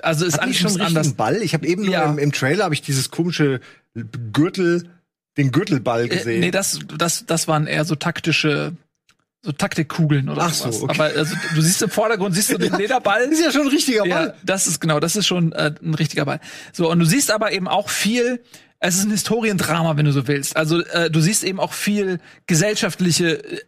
[0.03, 1.13] also ist eigentlich schon anders.
[1.13, 1.41] Ball.
[1.41, 2.05] Ich habe eben ja.
[2.05, 3.59] nur im, im Trailer habe ich dieses komische
[4.33, 4.89] Gürtel,
[5.37, 6.37] den Gürtelball äh, gesehen.
[6.43, 8.73] Äh, nee, das, das, das waren eher so taktische
[9.43, 10.85] so Taktikkugeln oder Ach so, okay.
[10.89, 13.23] Aber also, du siehst im Vordergrund siehst du den Lederball.
[13.23, 14.27] Das ist ja schon ein richtiger Ball.
[14.27, 16.39] Ja, das ist genau, das ist schon äh, ein richtiger Ball.
[16.73, 18.43] So und du siehst aber eben auch viel.
[18.79, 20.55] Es ist ein Historiendrama, wenn du so willst.
[20.55, 23.61] Also äh, du siehst eben auch viel gesellschaftliche äh,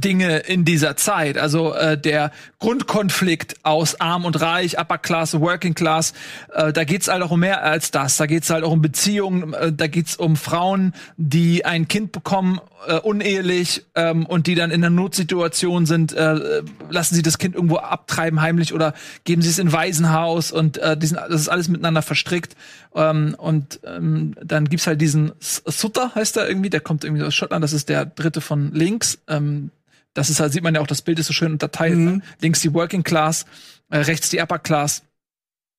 [0.00, 1.38] Dinge in dieser Zeit.
[1.38, 6.14] Also äh, der Grundkonflikt aus Arm und Reich, Upper Class, Working Class,
[6.52, 8.16] äh, da geht's halt auch um mehr als das.
[8.16, 12.60] Da geht's halt auch um Beziehungen, äh, da geht's um Frauen, die ein Kind bekommen,
[12.86, 17.54] äh, unehelich ähm, und die dann in einer Notsituation sind, äh, lassen sie das Kind
[17.54, 21.68] irgendwo abtreiben heimlich oder geben sie es in Waisenhaus und äh, die das ist alles
[21.68, 22.56] miteinander verstrickt.
[22.94, 27.34] Ähm, und ähm, dann gibt's halt diesen Sutter, heißt er irgendwie, der kommt irgendwie aus
[27.34, 29.18] Schottland, das ist der dritte von links.
[29.28, 29.70] Ähm,
[30.14, 31.96] das ist halt, sieht man ja auch, das Bild ist so schön unterteilt.
[31.96, 32.04] Mhm.
[32.04, 32.20] Ne?
[32.40, 33.44] Links die Working Class,
[33.90, 35.02] äh, rechts die Upper Class.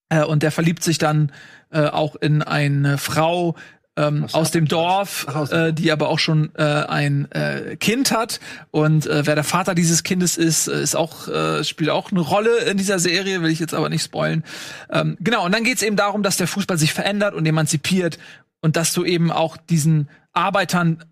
[0.10, 1.32] Äh, und der verliebt sich dann
[1.72, 3.56] äh, auch in eine Frau,
[3.98, 8.40] ähm, aus, dem Dorf, Ach, äh, die aber auch schon äh, ein äh, Kind hat
[8.72, 12.20] und äh, wer der Vater dieses Kindes ist, äh, ist auch äh, spielt auch eine
[12.20, 14.44] Rolle in dieser Serie, will ich jetzt aber nicht spoilen.
[14.90, 18.20] Ähm, genau und dann geht es eben darum, dass der Fußball sich verändert und emanzipiert
[18.60, 21.06] und dass du eben auch diesen Arbeitern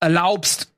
[0.00, 0.71] erlaubst,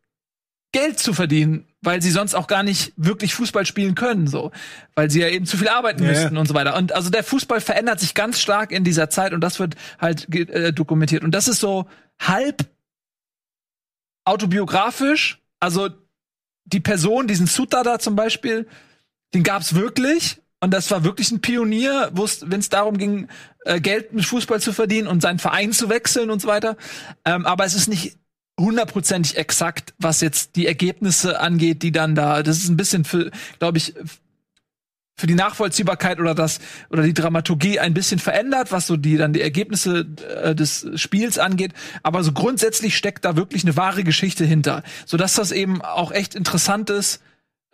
[0.75, 4.51] Geld zu verdienen, weil sie sonst auch gar nicht wirklich Fußball spielen können, so,
[4.97, 6.77] weil sie ja eben zu viel arbeiten ja, müssten und so weiter.
[6.77, 10.35] Und also der Fußball verändert sich ganz stark in dieser Zeit und das wird halt
[10.35, 11.23] äh, dokumentiert.
[11.23, 11.87] Und das ist so
[12.21, 12.67] halb
[14.25, 15.41] autobiografisch.
[15.61, 15.91] Also
[16.65, 18.67] die Person, diesen Suta da zum Beispiel,
[19.33, 20.43] den gab's wirklich.
[20.59, 23.29] Und das war wirklich ein Pionier, wenn es darum ging,
[23.65, 26.77] äh, Geld mit Fußball zu verdienen und seinen Verein zu wechseln und so weiter.
[27.25, 28.19] Ähm, aber es ist nicht
[28.59, 33.31] hundertprozentig exakt, was jetzt die Ergebnisse angeht, die dann da, das ist ein bisschen für,
[33.59, 33.95] glaube ich,
[35.17, 36.59] für die Nachvollziehbarkeit oder das
[36.91, 40.07] oder die Dramaturgie ein bisschen verändert, was so die dann die Ergebnisse
[40.43, 45.17] äh, des Spiels angeht, aber so grundsätzlich steckt da wirklich eine wahre Geschichte hinter, so
[45.17, 47.21] dass das eben auch echt interessant ist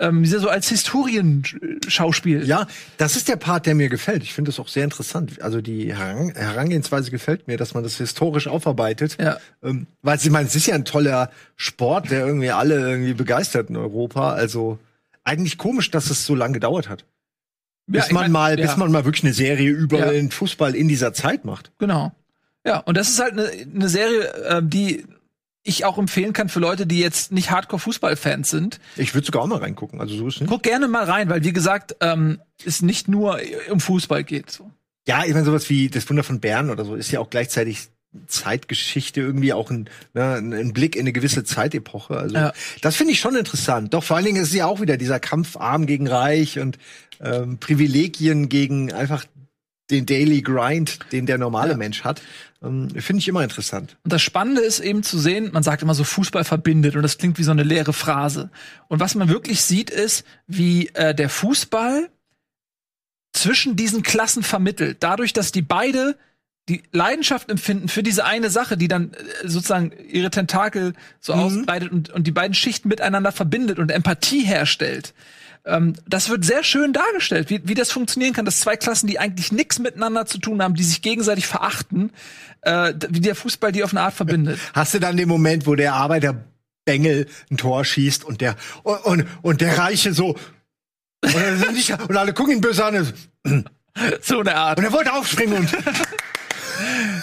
[0.00, 2.46] ähm, so als Historienschauspiel.
[2.46, 4.22] Ja, das ist der Part, der mir gefällt.
[4.22, 5.40] Ich finde es auch sehr interessant.
[5.42, 9.18] Also die Herang Herangehensweise gefällt mir, dass man das historisch aufarbeitet.
[9.20, 9.36] Ja.
[9.62, 13.68] Ähm, weil ich meine, es ist ja ein toller Sport, der irgendwie alle irgendwie begeistert
[13.68, 14.32] in Europa.
[14.32, 14.78] Also
[15.22, 17.04] eigentlich komisch, dass es so lange gedauert hat.
[17.86, 18.66] Bis ja, man mein, mal, ja.
[18.66, 20.10] bis man mal wirklich eine Serie über ja.
[20.10, 21.72] den Fußball in dieser Zeit macht.
[21.78, 22.12] Genau.
[22.64, 25.04] Ja, und das ist halt eine, eine Serie, äh, die
[25.62, 28.80] ich auch empfehlen kann für Leute, die jetzt nicht Hardcore-Fußballfans sind.
[28.96, 30.00] Ich würde sogar auch mal reingucken.
[30.00, 30.48] Also so ist nicht.
[30.48, 33.38] Guck gerne mal rein, weil wie gesagt, ähm, es nicht nur
[33.70, 34.50] um Fußball geht.
[34.50, 34.70] So.
[35.06, 37.88] Ja, ich meine sowas wie das Wunder von Bern oder so ist ja auch gleichzeitig
[38.26, 42.16] Zeitgeschichte irgendwie auch ein, ne, ein Blick in eine gewisse Zeitepoche.
[42.16, 42.52] Also ja.
[42.80, 43.94] das finde ich schon interessant.
[43.94, 46.78] Doch vor allen Dingen ist es ja auch wieder dieser Kampf arm gegen reich und
[47.20, 49.24] ähm, Privilegien gegen einfach
[49.90, 51.76] den Daily Grind, den der normale ja.
[51.76, 52.22] Mensch hat.
[52.62, 53.96] Ähm, Finde ich immer interessant.
[54.04, 57.18] Und das Spannende ist eben zu sehen, man sagt immer so Fußball verbindet und das
[57.18, 58.50] klingt wie so eine leere Phrase.
[58.88, 62.10] Und was man wirklich sieht, ist, wie äh, der Fußball
[63.32, 64.98] zwischen diesen Klassen vermittelt.
[65.00, 66.16] Dadurch, dass die beide
[66.70, 71.40] die Leidenschaft empfinden für diese eine Sache, die dann äh, sozusagen ihre Tentakel so mhm.
[71.40, 75.12] ausbreitet und, und die beiden Schichten miteinander verbindet und Empathie herstellt.
[75.64, 79.18] Ähm, das wird sehr schön dargestellt, wie, wie das funktionieren kann, dass zwei Klassen, die
[79.18, 82.12] eigentlich nichts miteinander zu tun haben, die sich gegenseitig verachten,
[82.62, 84.60] äh, wie der Fußball die auf eine Art verbindet.
[84.72, 86.44] Hast du dann den Moment, wo der Arbeiter
[86.84, 90.36] Bengel ein Tor schießt und der und, und, und der Reiche so
[91.22, 93.12] und, nicht, und alle gucken ihn böse an.
[94.22, 94.78] So eine Art.
[94.78, 95.68] Und er wollte aufspringen und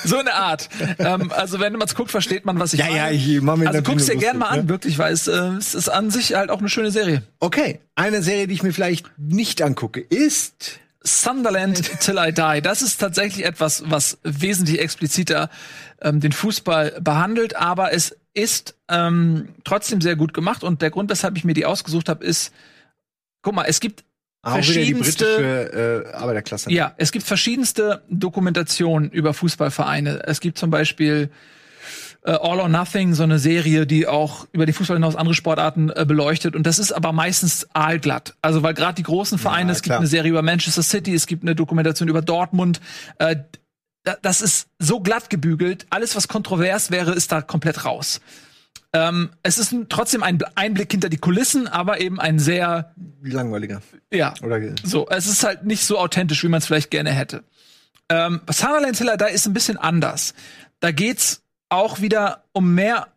[0.04, 0.70] so eine Art.
[1.00, 2.98] ähm, also wenn man es guckt, versteht man, was ich ja, meine.
[2.98, 4.70] Ja, ich mach mir Also guck's dir gerne mal an, ne?
[4.70, 7.24] wirklich, weil es, äh, es ist an sich halt auch eine schöne Serie.
[7.40, 12.62] Okay, eine Serie, die ich mir vielleicht nicht angucke, ist Sunderland Till I Die.
[12.62, 15.50] Das ist tatsächlich etwas, was wesentlich expliziter
[16.02, 21.10] ähm, den Fußball behandelt, aber es ist ähm, trotzdem sehr gut gemacht und der Grund,
[21.10, 22.54] weshalb ich mir die ausgesucht habe, ist,
[23.42, 24.04] guck mal, es gibt
[24.52, 26.72] verschiedenste äh, Arbeiterklasse.
[26.72, 30.24] Ja, es gibt verschiedenste Dokumentationen über Fußballvereine.
[30.26, 31.30] Es gibt zum Beispiel
[32.24, 35.90] äh, All or Nothing, so eine Serie, die auch über die Fußball hinaus andere Sportarten
[35.90, 36.56] äh, beleuchtet.
[36.56, 38.36] Und das ist aber meistens aalglatt.
[38.42, 41.26] Also weil gerade die großen Vereine, ja, es gibt eine Serie über Manchester City, es
[41.26, 42.82] gibt eine Dokumentation über Dortmund.
[43.20, 43.38] Äh,
[44.22, 45.86] das ist so glatt gebügelt.
[45.90, 48.22] Alles, was kontrovers wäre, ist da komplett raus.
[48.94, 53.82] Ähm, es ist ein, trotzdem ein Einblick hinter die Kulissen, aber eben ein sehr langweiliger.
[54.12, 54.34] Ja.
[54.42, 55.08] Oder so.
[55.10, 57.44] Es ist halt nicht so authentisch, wie man es vielleicht gerne hätte.
[58.10, 60.34] Ähm, Sunderland Tiller, da ist ein bisschen anders.
[60.80, 63.08] Da geht's auch wieder um mehr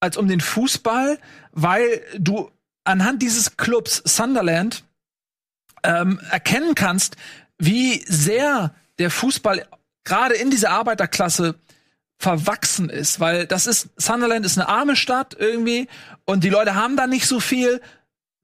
[0.00, 1.18] als um den Fußball,
[1.52, 2.50] weil du
[2.84, 4.84] anhand dieses Clubs Sunderland
[5.82, 7.16] ähm, erkennen kannst,
[7.58, 9.66] wie sehr der Fußball
[10.04, 11.54] gerade in dieser Arbeiterklasse
[12.22, 15.88] verwachsen ist, weil das ist Sunderland ist eine arme Stadt irgendwie
[16.24, 17.80] und die Leute haben da nicht so viel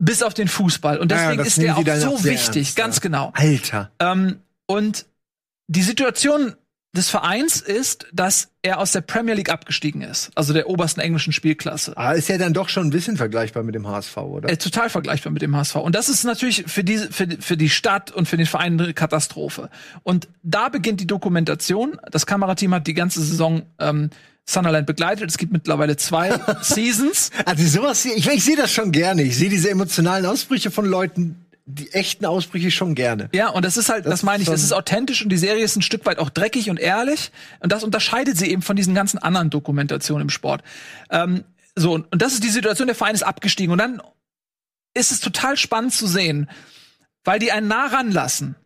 [0.01, 3.03] bis auf den Fußball und deswegen ja, ist der auch so wichtig, ernst, ganz ja.
[3.03, 3.33] genau.
[3.35, 3.93] Alter.
[4.01, 5.07] Ähm, und
[5.69, 6.57] die Situation
[6.97, 11.33] des Vereins ist, dass er aus der Premier League abgestiegen ist, also der obersten englischen
[11.33, 11.93] Spielklasse.
[11.97, 14.49] Ah, ist ja dann doch schon ein bisschen vergleichbar mit dem HSV, oder?
[14.49, 15.77] Äh, total vergleichbar mit dem HSV.
[15.77, 18.95] Und das ist natürlich für die, für, für die Stadt und für den Verein eine
[18.95, 19.69] Katastrophe.
[20.03, 22.01] Und da beginnt die Dokumentation.
[22.11, 24.09] Das Kamerateam hat die ganze Saison ähm,
[24.47, 25.29] Sunderland begleitet.
[25.29, 26.33] Es gibt mittlerweile zwei
[26.63, 27.31] Seasons.
[27.45, 29.23] Also sowas, ich, ich sehe das schon gerne.
[29.23, 33.29] Ich sehe diese emotionalen Ausbrüche von Leuten, die echten Ausbrüche schon gerne.
[33.35, 35.63] Ja, und das ist halt, das, Das meine ich, das ist authentisch und die Serie
[35.63, 37.31] ist ein Stück weit auch dreckig und ehrlich.
[37.61, 40.63] Und das unterscheidet sie eben von diesen ganzen anderen Dokumentationen im Sport.
[41.11, 41.45] Ähm,
[41.77, 43.71] so, und und das ist die Situation, der Verein ist abgestiegen.
[43.71, 44.01] Und dann
[44.95, 46.49] ist es total spannend zu sehen,
[47.23, 48.57] weil die einen nah ranlassen.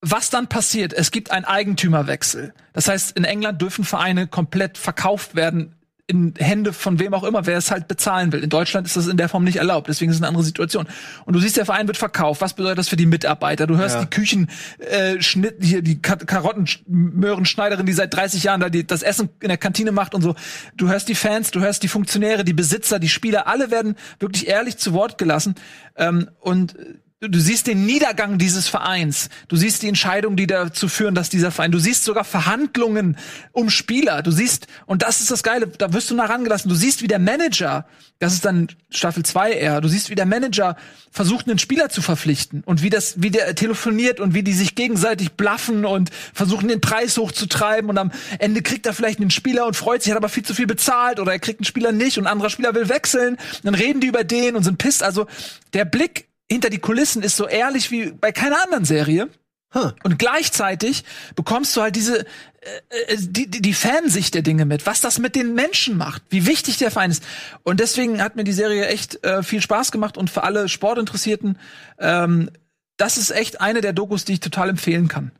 [0.00, 0.92] Was dann passiert?
[0.92, 2.54] Es gibt einen Eigentümerwechsel.
[2.72, 5.74] Das heißt, in England dürfen Vereine komplett verkauft werden
[6.10, 8.42] in Hände von wem auch immer, wer es halt bezahlen will.
[8.42, 10.88] In Deutschland ist das in der Form nicht erlaubt, deswegen ist es eine andere Situation.
[11.26, 12.40] Und du siehst, der Verein wird verkauft.
[12.40, 13.66] Was bedeutet das für die Mitarbeiter?
[13.66, 14.00] Du hörst Ja.
[14.00, 14.48] die Küchen
[14.78, 19.48] äh, Schnitt hier die Ka Karottenmöhrenschneiderin, die seit 30 Jahren da die, das Essen in
[19.48, 20.34] der Kantine macht und so.
[20.76, 24.48] Du hörst die Fans, du hörst die Funktionäre, die Besitzer, die Spieler, alle werden wirklich
[24.48, 25.56] ehrlich zu Wort gelassen.
[25.96, 26.74] Ähm, und
[27.20, 29.28] du, siehst den Niedergang dieses Vereins.
[29.48, 33.16] Du siehst die Entscheidungen, die dazu führen, dass dieser Verein, du siehst sogar Verhandlungen
[33.52, 34.22] um Spieler.
[34.22, 36.68] Du siehst, und das ist das Geile, da wirst du nah rangelassen.
[36.68, 37.86] Du siehst, wie der Manager,
[38.20, 40.76] das ist dann Staffel 2 eher, du siehst, wie der Manager
[41.10, 44.74] versucht, einen Spieler zu verpflichten und wie das, wie der telefoniert und wie die sich
[44.74, 49.66] gegenseitig bluffen und versuchen, den Preis hochzutreiben und am Ende kriegt er vielleicht einen Spieler
[49.66, 52.18] und freut sich, hat aber viel zu viel bezahlt oder er kriegt einen Spieler nicht
[52.18, 53.38] und ein anderer Spieler will wechseln.
[53.64, 55.02] Dann reden die über den und sind pisst.
[55.02, 55.26] Also
[55.72, 59.28] der Blick hinter die Kulissen ist so ehrlich wie bei keiner anderen Serie.
[59.74, 59.90] Huh.
[60.02, 61.04] Und gleichzeitig
[61.36, 65.18] bekommst du halt diese äh, äh, die, die die Fansicht der Dinge mit, was das
[65.18, 67.22] mit den Menschen macht, wie wichtig der Verein ist.
[67.64, 71.58] Und deswegen hat mir die Serie echt äh, viel Spaß gemacht und für alle Sportinteressierten,
[71.98, 72.50] ähm,
[72.96, 75.32] das ist echt eine der Dokus, die ich total empfehlen kann.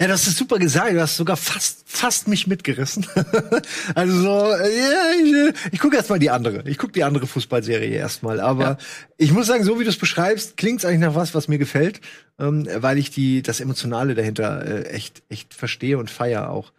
[0.00, 0.92] Ja, das ist super gesagt.
[0.92, 3.06] Du hast sogar fast, fast mich mitgerissen.
[3.94, 5.10] also so, ja,
[5.52, 6.68] ich, ich gucke erst mal die andere.
[6.68, 8.40] Ich gucke die andere Fußballserie erstmal.
[8.40, 8.78] Aber Ja.
[9.16, 11.58] ich muss sagen, so wie du es beschreibst, klingt es eigentlich nach was, was mir
[11.58, 12.00] gefällt,
[12.40, 16.72] ähm, weil ich die das Emotionale dahinter äh, echt, echt verstehe und feier auch.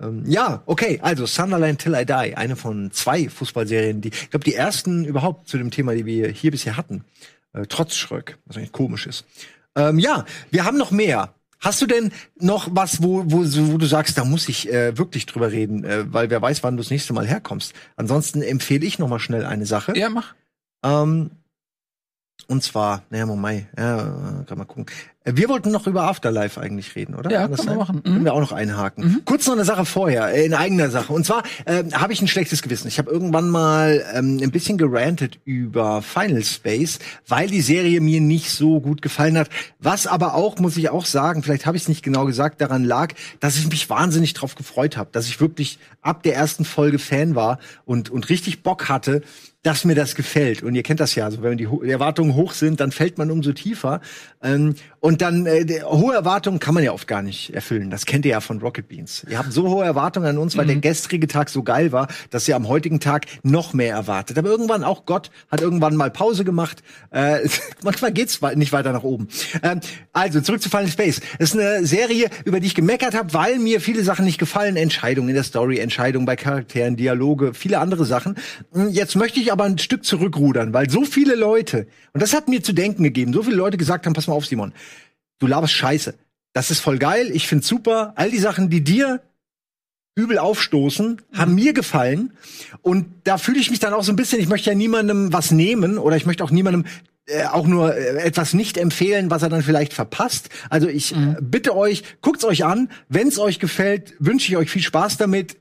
[0.00, 4.44] Ähm, ja, okay, also Sunderland Till I Die, eine von zwei Fußballserien, die, ich glaube,
[4.44, 7.04] die ersten überhaupt zu dem Thema, die wir hier bisher hatten.
[7.52, 9.24] Äh, trotz Schröck, was eigentlich komisch ist.
[9.76, 11.34] Ähm, ja, wir haben noch mehr.
[11.64, 13.42] Hast du denn noch was, wo, wo,
[13.72, 16.76] wo du sagst, da muss ich äh, wirklich drüber reden, äh, weil wer weiß, wann
[16.76, 17.72] du das nächste Mal herkommst.
[17.96, 19.96] Ansonsten empfehle ich noch mal schnell eine Sache.
[19.96, 20.34] Ja, mach.
[20.84, 21.30] Ähm,
[22.46, 24.86] und zwar, naja, Moment, ja, kann mal gucken.
[25.24, 27.30] Äh, Wir wollten noch über Afterlife eigentlich reden, oder?
[27.30, 27.96] Ja, Kann das kann man machen.
[27.96, 28.02] Mhm.
[28.02, 29.22] Können wir auch noch einhaken.
[29.24, 31.12] Kurz noch eine Sache vorher, äh, in eigener Sache.
[31.12, 32.88] Und zwar ähm, habe ich ein schlechtes Gewissen.
[32.88, 38.20] Ich habe irgendwann mal ähm, ein bisschen gerantet über Final Space, weil die Serie mir
[38.20, 39.48] nicht so gut gefallen hat.
[39.78, 42.84] Was aber auch, muss ich auch sagen, vielleicht habe ich es nicht genau gesagt, daran
[42.84, 46.98] lag, dass ich mich wahnsinnig drauf gefreut habe, dass ich wirklich ab der ersten Folge
[46.98, 49.22] Fan war und, und richtig Bock hatte,
[49.64, 50.62] dass mir das gefällt.
[50.62, 53.30] Und ihr kennt das ja, also wenn die, die Erwartungen hoch sind, dann fällt man
[53.30, 54.00] umso tiefer.
[54.42, 57.90] Ähm, und dann äh, der, hohe Erwartungen kann man ja oft gar nicht erfüllen.
[57.90, 59.26] Das kennt ihr ja von Rocket Beans.
[59.28, 62.46] Ihr habt so hohe Erwartungen an uns, weil der gestrige Tag so geil war, dass
[62.46, 64.38] ihr am heutigen Tag noch mehr erwartet.
[64.38, 66.82] Aber irgendwann auch Gott hat irgendwann mal Pause gemacht.
[67.10, 67.48] Äh,
[67.82, 69.28] manchmal geht's nicht weiter nach oben.
[69.62, 69.80] Ähm,
[70.12, 71.20] also zurück zu Final Space.
[71.38, 74.76] Das ist eine Serie, über die ich gemeckert habe, weil mir viele Sachen nicht gefallen.
[74.76, 78.36] Entscheidungen in der Story, Entscheidungen bei Charakteren, Dialoge, viele andere Sachen.
[78.72, 82.48] Hm, Jetzt möchte ich aber ein Stück zurückrudern, weil so viele Leute, und das hat
[82.48, 84.72] mir zu denken gegeben, so viele Leute gesagt haben, pass mal auf, Simon,
[85.38, 86.14] du laberst Scheiße.
[86.52, 88.12] Das ist voll geil, ich find's super.
[88.16, 89.22] All die Sachen, die dir
[90.16, 92.32] übel aufstoßen, haben mir gefallen.
[92.82, 95.52] Und da fühle ich mich dann auch so ein bisschen, ich möchte ja niemandem was
[95.52, 96.84] nehmen oder ich möchte auch niemandem
[97.26, 100.50] äh, auch nur äh, etwas nicht empfehlen, was er dann vielleicht verpasst.
[100.68, 102.90] Also ich äh, bitte euch, guckt's euch an.
[103.08, 105.56] Wenn's euch gefällt, wünsche ich euch viel Spaß damit.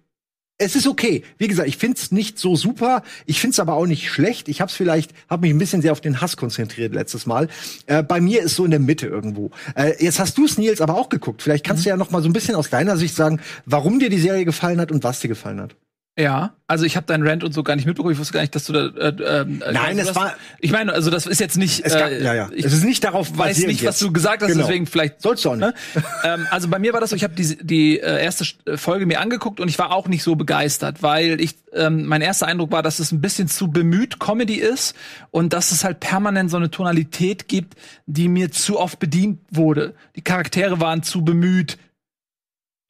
[0.59, 1.23] Es ist okay.
[1.39, 3.01] Wie gesagt, ich find's nicht so super.
[3.25, 4.47] Ich find's aber auch nicht schlecht.
[4.47, 7.47] Ich hab's vielleicht, hab mich ein bisschen sehr auf den Hass konzentriert letztes Mal.
[7.87, 9.49] Äh, bei mir ist so in der Mitte irgendwo.
[9.75, 11.41] Äh, jetzt hast du's Nils aber auch geguckt.
[11.41, 14.09] Vielleicht kannst du ja noch mal so ein bisschen aus deiner Sicht sagen, warum dir
[14.09, 15.75] die Serie gefallen hat und was dir gefallen hat.
[16.15, 18.13] Ja, also ich habe deinen Rant und so gar nicht mitbekommen.
[18.13, 18.85] Ich wusste gar nicht, dass du da.
[18.85, 21.83] Äh, ähm, Nein, du es hast- war- Ich meine, also das ist jetzt nicht.
[21.83, 22.49] Es gab, äh, ja, ja.
[22.53, 24.01] Ich es ist nicht darauf weiß nicht, was jetzt.
[24.03, 24.61] du gesagt hast, Genau.
[24.61, 25.23] deswegen vielleicht.
[25.23, 25.65] Sollst du auch nicht.
[25.65, 25.73] Ne?
[26.23, 29.07] ähm, also bei mir war das so, ich habe die, die äh, erste St- Folge
[29.07, 32.71] mir angeguckt und ich war auch nicht so begeistert, weil ich ähm, mein erster Eindruck
[32.71, 34.95] war, dass es ein bisschen zu bemüht Comedy ist
[35.31, 37.73] und dass es halt permanent so eine Tonalität gibt,
[38.05, 39.95] die mir zu oft bedient wurde.
[40.15, 41.79] Die Charaktere waren zu bemüht,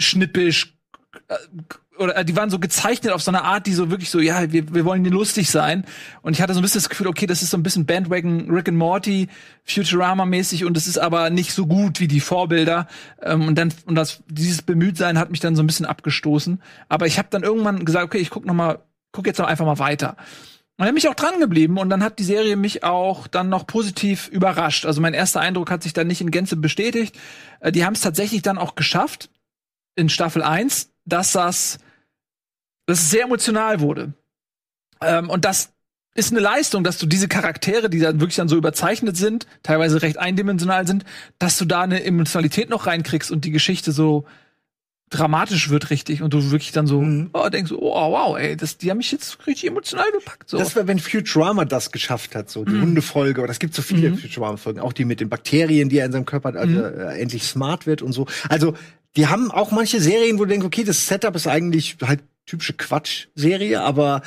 [0.02, 0.76] schnippisch,
[1.30, 1.36] äh,
[2.04, 4.52] oder äh, die waren so gezeichnet auf so eine Art, die so wirklich so, ja,
[4.52, 5.86] wir, wir wollen lustig sein.
[6.22, 8.50] Und ich hatte so ein bisschen das Gefühl, okay, das ist so ein bisschen Bandwagon
[8.52, 9.30] Rick and Morty,
[9.66, 12.88] Futurama-mäßig und es ist aber nicht so gut wie die Vorbilder.
[13.22, 16.62] Ähm, und dann, und das, dieses Bemühtsein hat mich dann so ein bisschen abgestoßen.
[16.90, 18.80] Aber ich habe dann irgendwann gesagt, okay, ich guck noch mal,
[19.12, 20.16] guck jetzt noch einfach mal weiter.
[20.78, 23.50] Und dann bin ich auch dran geblieben und dann hat die Serie mich auch dann
[23.50, 24.86] noch positiv überrascht.
[24.86, 27.16] Also mein erster Eindruck hat sich dann nicht in Gänze bestätigt.
[27.60, 29.30] Äh, die haben es tatsächlich dann auch geschafft
[29.96, 31.80] in Staffel 1 dass das,
[32.86, 34.14] dass es sehr emotional wurde.
[35.02, 35.74] Ähm, und das
[36.16, 40.02] ist eine Leistung, dass du diese Charaktere, die dann wirklich dann so überzeichnet sind, teilweise
[40.02, 41.06] recht eindimensional sind,
[41.40, 44.26] dass du da eine Emotionalität noch reinkriegst und die Geschichte so
[45.10, 47.30] dramatisch wird richtig und du wirklich dann so mhm.
[47.34, 50.50] oh, denkst, oh wow, ey, das, die haben mich jetzt richtig emotional gepackt.
[50.50, 50.58] So.
[50.58, 52.82] Das wäre, wenn Futurama das geschafft hat, so die mhm.
[52.82, 54.18] Hundefolge, oder es gibt so viele mhm.
[54.18, 56.84] Futurama-Folgen, auch die mit den Bakterien, die er in seinem Körper hat, also, mhm.
[56.84, 58.26] äh, endlich smart wird und so.
[58.50, 58.76] Also
[59.16, 62.74] die haben auch manche Serien, wo du denkst, okay, das Setup ist eigentlich halt typische
[62.74, 64.22] Quatsch-Serie, aber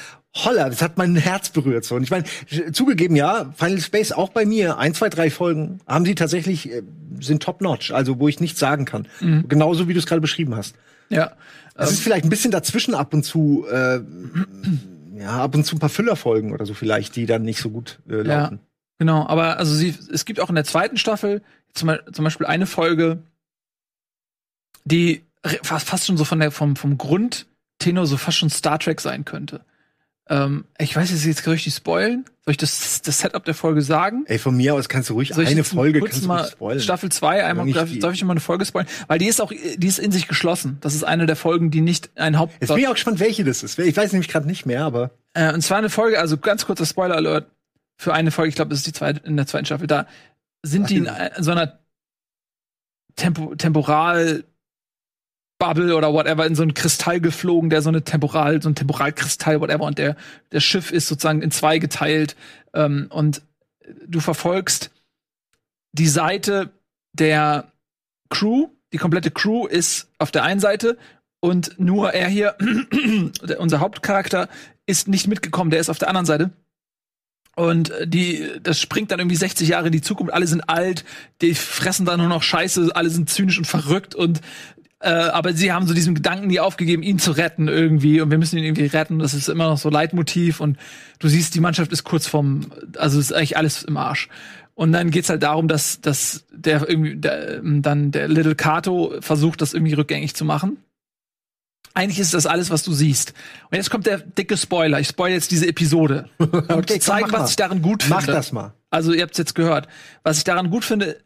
[0.45, 1.85] holla, das hat mein Herz berührt.
[1.85, 1.95] So.
[1.97, 2.25] Und ich meine,
[2.73, 6.83] zugegeben, ja, Final Space auch bei mir, ein, zwei, drei Folgen haben sie tatsächlich, äh,
[7.21, 9.09] sind top-notch, also wo ich nichts sagen kann.
[9.21, 9.49] Mhm.
[9.49, 10.75] Genauso wie du es gerade beschrieben hast.
[11.09, 11.33] Ja.
[11.75, 14.01] Es ähm, ist vielleicht ein bisschen dazwischen ab und zu, äh,
[15.19, 17.99] ja, ab und zu ein paar Füllerfolgen oder so vielleicht, die dann nicht so gut
[18.09, 18.57] äh, laufen.
[18.57, 18.67] Ja,
[18.99, 21.43] genau, aber also sie, es gibt auch in der zweiten Staffel
[21.73, 23.23] zum, zum Beispiel eine Folge,
[24.85, 25.23] die
[25.63, 26.99] fast, fast schon so von der, vom, vom
[27.87, 29.61] Grundtenor so fast schon Star Trek sein könnte.
[30.29, 32.25] Ähm, ich weiß jetzt, jetzt richtig spoilen.
[32.45, 34.25] Soll ich das, das Setup der Folge sagen?
[34.27, 36.81] Ey, von mir aus kannst du ruhig eine Folge kannst du mal spoilen.
[36.81, 38.89] Staffel 2 einmal, darf, darf ich mal eine Folge spoilen?
[39.07, 40.79] Weil die ist auch, die ist in sich geschlossen.
[40.81, 42.55] Das ist eine der Folgen, die nicht ein Haupt...
[42.61, 43.79] Jetzt bin ich auch gespannt, welche das ist.
[43.79, 45.13] Ich weiß nämlich gerade nicht mehr, aber...
[45.35, 47.49] Äh, und zwar eine Folge, also ganz kurzer Spoiler-Alert
[47.97, 50.07] für eine Folge, ich glaube, das ist die zweite, in der zweiten Staffel, da
[50.63, 51.07] sind Ach, die in,
[51.37, 51.79] in so einer
[53.15, 54.45] Tempo, temporal
[55.59, 59.61] Bubble oder whatever in so einen Kristall geflogen, der so eine Temporal, so ein Temporalkristall,
[59.61, 60.17] whatever, und der,
[60.53, 62.37] der Schiff ist sozusagen in zwei geteilt.
[62.75, 63.43] Ähm, und
[64.07, 64.91] du verfolgst
[65.93, 66.71] die Seite
[67.13, 67.73] der
[68.29, 70.99] Crew, die komplette Crew ist auf der einen Seite
[71.41, 72.57] und nur er hier,
[73.59, 74.49] unser Hauptcharakter,
[74.87, 76.51] ist nicht mitgekommen, der ist auf der anderen Seite.
[77.57, 80.33] Und die, das springt dann irgendwie 60 Jahre in die Zukunft.
[80.35, 81.07] Alle sind alt,
[81.41, 84.43] die fressen dann nur noch Scheiße, alle sind zynisch und verrückt und
[85.01, 88.39] äh, aber sie haben so diesen Gedanken nie aufgegeben, ihn zu retten irgendwie und wir
[88.39, 89.19] müssen ihn irgendwie retten.
[89.19, 90.79] Das ist immer noch so Leitmotiv und
[91.19, 94.29] du siehst, die Mannschaft ist kurz vom, also ist eigentlich alles im Arsch.
[94.75, 99.63] Und dann geht's halt darum, dass, dass der irgendwie der, dann der Little Kato versucht,
[99.63, 100.79] das irgendwie rückgängig zu machen.
[101.95, 103.33] Eigentlich ist das alles, was du siehst.
[103.71, 105.01] Und jetzt kommt der dicke Spoiler.
[105.01, 106.29] Ich spoil jetzt diese Episode.
[106.39, 108.17] okay, und zeigen, was ich daran gut finde.
[108.17, 108.75] Mach das mal.
[108.91, 109.89] Also ihr habt's jetzt gehört.
[110.23, 111.19] Was ich daran gut finde,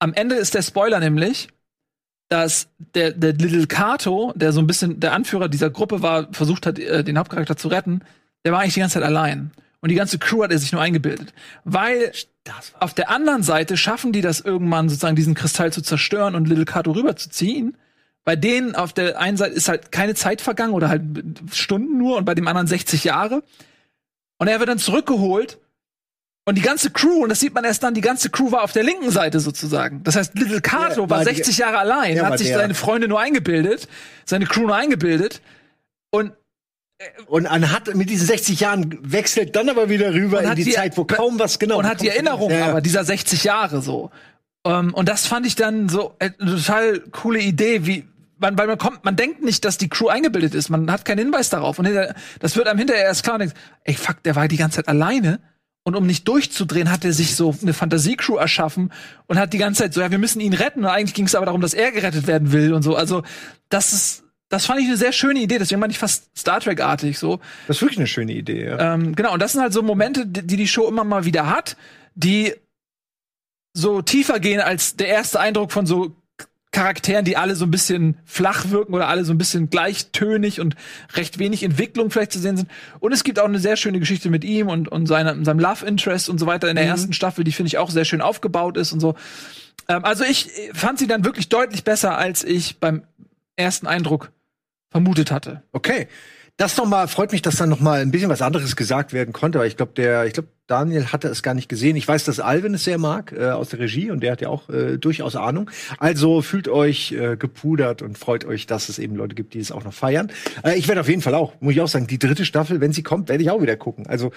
[0.00, 1.48] am Ende ist der Spoiler nämlich,
[2.28, 6.66] dass der, der Little Kato, der so ein bisschen der Anführer dieser Gruppe war, versucht
[6.66, 8.00] hat, äh, den Hauptcharakter zu retten,
[8.44, 9.52] der war eigentlich die ganze Zeit allein.
[9.80, 11.32] Und die ganze Crew hat er sich nur eingebildet.
[11.64, 12.12] Weil
[12.80, 16.64] auf der anderen Seite schaffen die das irgendwann sozusagen diesen Kristall zu zerstören und Little
[16.64, 17.76] Kato rüberzuziehen.
[18.24, 21.02] Bei denen auf der einen Seite ist halt keine Zeit vergangen oder halt
[21.52, 23.44] Stunden nur und bei dem anderen 60 Jahre.
[24.38, 25.58] Und er wird dann zurückgeholt
[26.48, 28.70] und die ganze Crew, und das sieht man erst dann, die ganze Crew war auf
[28.70, 30.04] der linken Seite sozusagen.
[30.04, 32.58] Das heißt, Little Kato ja, war, war 60 Jahre allein, ja, hat sich der.
[32.58, 33.88] seine Freunde nur eingebildet,
[34.24, 35.42] seine Crew nur eingebildet.
[36.10, 36.32] Und
[36.98, 40.70] äh, und hat mit diesen 60 Jahren wechselt dann aber wieder rüber in die, die,
[40.70, 41.78] Zeit, wo kaum was genau.
[41.78, 42.68] Und hat die Erinnerung ja.
[42.68, 44.12] aber dieser 60 Jahre so.
[44.62, 48.04] Um, ähm, und das fand ich dann so äh, eine total coole Idee, wie
[48.38, 50.68] man, weil man kommt, man denkt nicht, dass die Crew eingebildet ist.
[50.68, 51.80] Man hat keinen Hinweis darauf.
[51.80, 51.88] Und
[52.38, 53.34] das wird einem hinterher erst klar.
[53.34, 55.40] Und denkt, ey, fuck, der war die ganze Zeit alleine
[55.86, 58.92] und um nicht durchzudrehen, hat er sich so eine Fantasiecrew erschaffen
[59.28, 60.80] und hat die ganze Zeit so, ja, wir müssen ihn retten.
[60.80, 62.96] Und eigentlich ging es aber darum, dass er gerettet werden will und so.
[62.96, 63.22] Also,
[63.68, 65.60] das ist, das fand ich eine sehr schöne Idee.
[65.60, 67.38] Deswegen meine ich fast Star Trek-artig so.
[67.68, 68.94] Das ist wirklich eine schöne Idee, ja.
[68.94, 71.76] Ähm, genau, und das sind halt so Momente, die die Show immer mal wieder hat,
[72.16, 72.52] die
[73.72, 76.16] so tiefer gehen als der erste Eindruck von so
[76.76, 80.76] Charakteren, die alle so ein bisschen flach wirken oder alle so ein bisschen gleichtönig und
[81.14, 82.70] recht wenig Entwicklung vielleicht zu sehen sind.
[83.00, 85.86] Und es gibt auch eine sehr schöne Geschichte mit ihm und, und seine, seinem Love
[85.86, 86.90] Interest und so weiter in der mhm.
[86.90, 89.14] ersten Staffel, die finde ich auch sehr schön aufgebaut ist und so.
[89.88, 93.04] Ähm, also ich fand sie dann wirklich deutlich besser, als ich beim
[93.56, 94.30] ersten Eindruck
[94.90, 95.62] vermutet hatte.
[95.72, 96.08] Okay
[96.56, 99.68] das nochmal, freut mich, dass da nochmal ein bisschen was anderes gesagt werden konnte, weil
[99.68, 101.96] ich glaube, der, ich glaube, Daniel hatte es gar nicht gesehen.
[101.96, 104.48] Ich weiß, dass Alvin es sehr mag äh, aus der Regie und der hat ja
[104.48, 105.70] auch äh, durchaus Ahnung.
[105.98, 109.70] Also fühlt euch äh, gepudert und freut euch, dass es eben Leute gibt, die es
[109.70, 110.32] auch noch feiern.
[110.64, 112.92] Äh, ich werde auf jeden Fall auch, muss ich auch sagen, die dritte Staffel, wenn
[112.92, 114.06] sie kommt, werde ich auch wieder gucken.
[114.06, 114.32] Also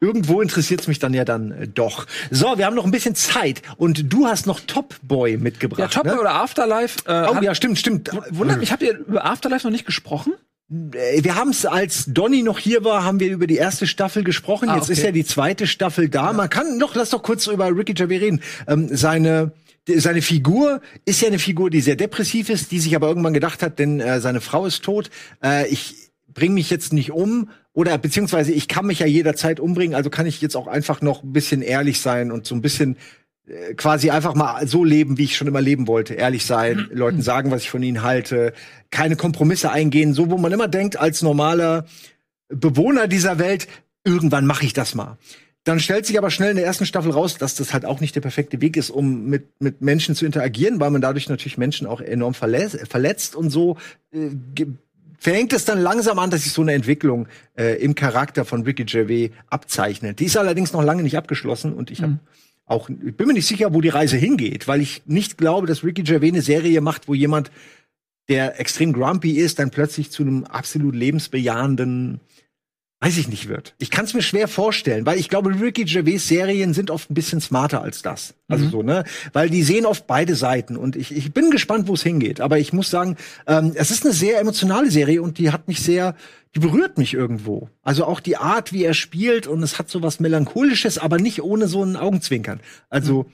[0.00, 2.06] irgendwo interessiert es mich dann ja dann äh, doch.
[2.30, 5.92] So, wir haben noch ein bisschen Zeit und du hast noch Top Boy Ja, mitgebracht.
[5.92, 6.18] Top ne?
[6.18, 6.98] oder Afterlife.
[7.06, 8.10] Äh, Oh ja, stimmt, stimmt.
[8.30, 10.32] Wundert mich, habt ihr über Afterlife noch nicht gesprochen?
[10.94, 14.24] Äh, Wir haben es, als Donny noch hier war, haben wir über die erste Staffel
[14.24, 14.68] gesprochen.
[14.68, 14.92] Ah, Jetzt okay.
[14.92, 16.32] ist ja die zweite Staffel da.
[16.32, 18.40] Man kann noch, lass doch kurz über Ricky Gervais reden.
[18.66, 19.52] Ähm, seine
[19.84, 23.62] seine Figur ist ja eine Figur, die sehr depressiv ist, die sich aber irgendwann gedacht
[23.62, 25.10] hat, denn äh, seine Frau ist tot.
[25.42, 25.96] Äh, ich
[26.28, 30.26] bringe mich jetzt nicht um oder beziehungsweise ich kann mich ja jederzeit umbringen, also kann
[30.26, 32.96] ich jetzt auch einfach noch ein bisschen ehrlich sein und so ein bisschen
[33.76, 36.14] quasi einfach mal so leben, wie ich schon immer leben wollte.
[36.14, 38.52] Ehrlich sein, Leuten sagen, was ich von ihnen halte,
[38.90, 41.86] keine Kompromisse eingehen, so wo man immer denkt, als normaler
[42.48, 43.66] Bewohner dieser Welt,
[44.04, 45.18] irgendwann mache ich das mal.
[45.64, 48.16] Dann stellt sich aber schnell in der ersten Staffel raus, dass das halt auch nicht
[48.16, 51.86] der perfekte Weg ist, um mit, mit Menschen zu interagieren, weil man dadurch natürlich Menschen
[51.86, 53.76] auch enorm verletzt, verletzt und so
[54.12, 54.30] äh,
[55.18, 58.84] fängt es dann langsam an, dass sich so eine Entwicklung äh, im Charakter von Ricky
[58.84, 60.18] Gervais abzeichnet.
[60.18, 62.18] Die ist allerdings noch lange nicht abgeschlossen und ich habe
[62.72, 65.84] auch, ich bin mir nicht sicher, wo die Reise hingeht, weil ich nicht glaube, dass
[65.84, 67.50] Ricky Gervais eine Serie macht, wo jemand,
[68.28, 72.20] der extrem grumpy ist, dann plötzlich zu einem absolut lebensbejahenden,
[73.02, 73.74] weiß ich nicht, wird.
[73.78, 77.14] Ich kann es mir schwer vorstellen, weil ich glaube, Ricky Gervais Serien sind oft ein
[77.14, 78.34] bisschen smarter als das.
[78.46, 79.02] Also so, ne?
[79.32, 82.40] Weil die sehen oft beide Seiten und ich, ich bin gespannt, wo es hingeht.
[82.40, 83.16] Aber ich muss sagen,
[83.48, 86.14] ähm, es ist eine sehr emotionale Serie und die hat mich sehr,
[86.54, 87.68] die berührt mich irgendwo.
[87.82, 91.42] Also auch die Art, wie er spielt und es hat so was Melancholisches, aber nicht
[91.42, 92.60] ohne so einen Augenzwinkern.
[92.88, 93.26] Also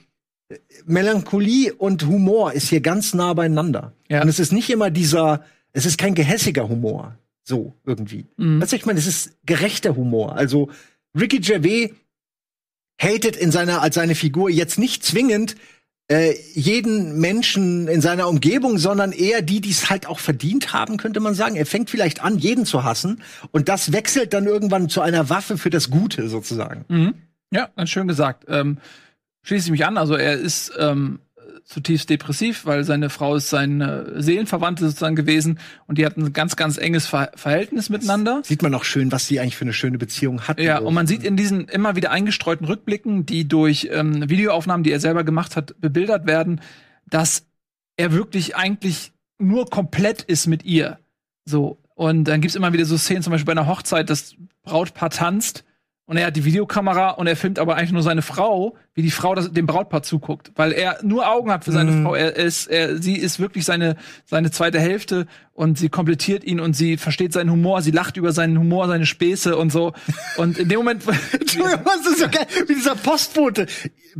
[0.86, 3.92] Melancholie und Humor ist hier ganz nah beieinander.
[4.08, 4.22] Ja.
[4.22, 5.44] Und es ist nicht immer dieser,
[5.74, 7.18] es ist kein gehässiger Humor.
[7.48, 8.26] So, irgendwie.
[8.36, 8.60] Mhm.
[8.60, 10.36] Weißt du, ich meine, es ist gerechter Humor.
[10.36, 10.68] Also,
[11.18, 11.94] Ricky Gervais
[13.00, 15.56] hatet in seiner, als seine Figur jetzt nicht zwingend
[16.08, 20.98] äh, jeden Menschen in seiner Umgebung, sondern eher die, die es halt auch verdient haben,
[20.98, 21.56] könnte man sagen.
[21.56, 25.56] Er fängt vielleicht an, jeden zu hassen und das wechselt dann irgendwann zu einer Waffe
[25.56, 26.84] für das Gute sozusagen.
[26.88, 27.14] Mhm.
[27.50, 28.44] Ja, ganz schön gesagt.
[28.48, 28.76] Ähm,
[29.42, 29.96] schließe ich mich an.
[29.96, 31.20] Also er ist ähm,
[31.68, 36.56] zutiefst depressiv, weil seine Frau ist seine Seelenverwandte sozusagen gewesen und die hatten ein ganz,
[36.56, 38.40] ganz enges Ver Verhältnis miteinander.
[38.42, 40.58] Sieht man auch schön, was sie eigentlich für eine schöne Beziehung hat.
[40.58, 44.90] Ja, und man sieht in diesen immer wieder eingestreuten Rückblicken, die durch ähm, Videoaufnahmen, die
[44.90, 46.62] er selber gemacht hat, bebildert werden,
[47.06, 47.44] dass
[47.96, 50.98] er wirklich eigentlich nur komplett ist mit ihr.
[51.44, 51.78] So.
[51.94, 55.64] Und dann gibt's immer wieder so Szenen, zum Beispiel bei einer Hochzeit, das Brautpaar tanzt
[56.08, 59.10] und er hat die Videokamera und er filmt aber eigentlich nur seine Frau, wie die
[59.12, 62.02] Frau das, dem Brautpaar zuguckt, weil er nur Augen hat für seine Mhm.
[62.02, 62.14] Frau.
[62.16, 63.94] Er ist, er, sie ist wirklich seine
[64.26, 68.32] seine zweite Hälfte und sie komplettiert ihn und sie versteht seinen Humor, sie lacht über
[68.32, 69.92] seinen Humor, seine Späße und so.
[70.36, 71.02] Und in dem Moment,
[71.32, 73.66] Entschuldigung, was ist so geil, wie dieser Postbote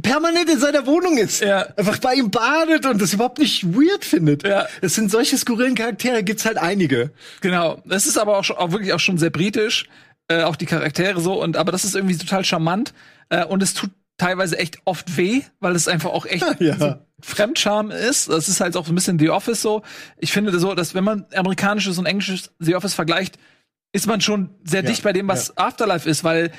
[0.02, 1.40] permanent in seiner Wohnung ist.
[1.42, 1.62] Ja.
[1.76, 4.46] Einfach bei ihm badet und das überhaupt nicht weird findet.
[4.46, 4.66] Ja.
[4.80, 7.10] Es sind solche skurrilen Charaktere, gibt's halt einige.
[7.40, 9.86] genau, das ist aber auch, schon, auch wirklich auch schon sehr britisch,
[10.28, 12.92] äh, auch die Charaktere so und aber das ist irgendwie total charmant
[13.30, 16.76] äh, und es tut teilweise echt oft weh, weil es einfach auch echt Ja.
[16.76, 18.28] so Fremdscham ist.
[18.28, 19.82] Das ist halt auch so ein bisschen The Office so.
[20.18, 23.38] Ich finde so, dass wenn man amerikanisches und englisches The Office vergleicht,
[23.92, 26.52] ist man schon sehr Ja, dicht bei dem, was Afterlife ist, weil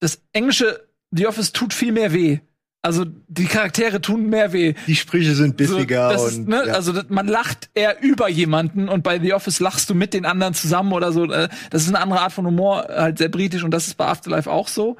[0.00, 2.40] das englische The Office tut viel mehr weh.
[2.84, 4.74] Also die Charaktere tun mehr weh.
[4.88, 6.74] Die Sprüche sind So, bissiger das und ne, ja.
[6.74, 10.52] also man lacht eher über jemanden und bei The Office lachst du mit den anderen
[10.52, 11.30] zusammen oder so.
[11.30, 14.06] Äh, Das ist eine andere Art von Humor, halt sehr britisch und das ist bei
[14.06, 14.96] Afterlife auch so.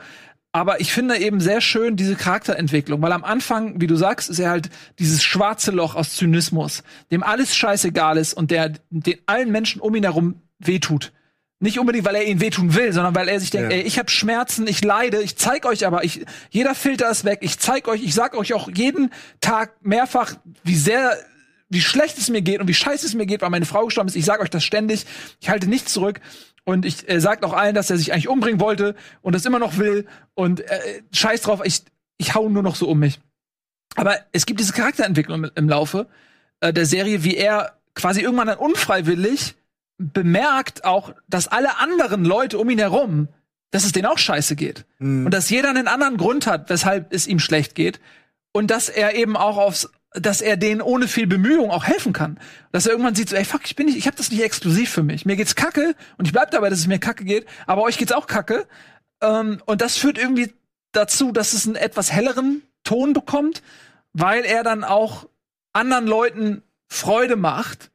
[0.52, 4.38] Aber ich finde eben sehr schön diese Charakterentwicklung, weil am Anfang, wie du sagst, ist
[4.38, 4.68] er halt
[4.98, 9.94] dieses schwarze Loch aus Zynismus, dem alles scheißegal ist und der den allen Menschen um
[9.94, 11.12] ihn herum wehtut.
[11.62, 13.78] Nicht unbedingt, weil er ihnen wehtun will, sondern weil er sich denkt, Ja.
[13.78, 17.38] ey, ich habe Schmerzen, ich leide, ich zeig euch aber, ich, jeder Filter ist weg,
[17.42, 20.34] ich zeig euch, ich sag euch auch jeden Tag mehrfach,
[20.64, 21.16] wie sehr,
[21.68, 24.08] wie schlecht es mir geht und wie scheiße es mir geht, weil meine Frau gestorben
[24.08, 24.16] ist.
[24.16, 25.06] Ich sag euch das ständig,
[25.40, 26.20] ich halte nichts zurück.
[26.64, 29.58] Und ich äh, sagt auch allen, dass er sich eigentlich umbringen wollte und das immer
[29.60, 30.06] noch will.
[30.34, 31.82] Und äh, scheiß drauf, ich,
[32.18, 33.20] ich hau nur noch so um mich.
[33.94, 36.08] Aber es gibt diese Charakterentwicklung im, im Laufe
[36.60, 39.54] äh, der Serie, wie er quasi irgendwann dann unfreiwillig
[40.12, 43.28] bemerkt auch, dass alle anderen Leute um ihn herum,
[43.70, 44.84] dass es denen auch scheiße geht.
[44.98, 45.26] Mhm.
[45.26, 48.00] Und dass jeder einen anderen Grund hat, weshalb es ihm schlecht geht.
[48.52, 52.38] Und dass er eben auch aufs, dass er denen ohne viel Bemühung auch helfen kann.
[52.70, 54.90] Dass er irgendwann sieht, so, ey, fuck, ich bin nicht, ich hab das nicht exklusiv
[54.90, 55.24] für mich.
[55.24, 58.12] Mir geht's kacke und ich bleib dabei, dass es mir kacke geht, aber euch geht's
[58.12, 58.66] auch kacke.
[59.22, 60.52] Ähm, und das führt irgendwie
[60.92, 63.62] dazu, dass es einen etwas helleren Ton bekommt,
[64.12, 65.28] weil er dann auch
[65.72, 67.90] anderen Leuten Freude macht.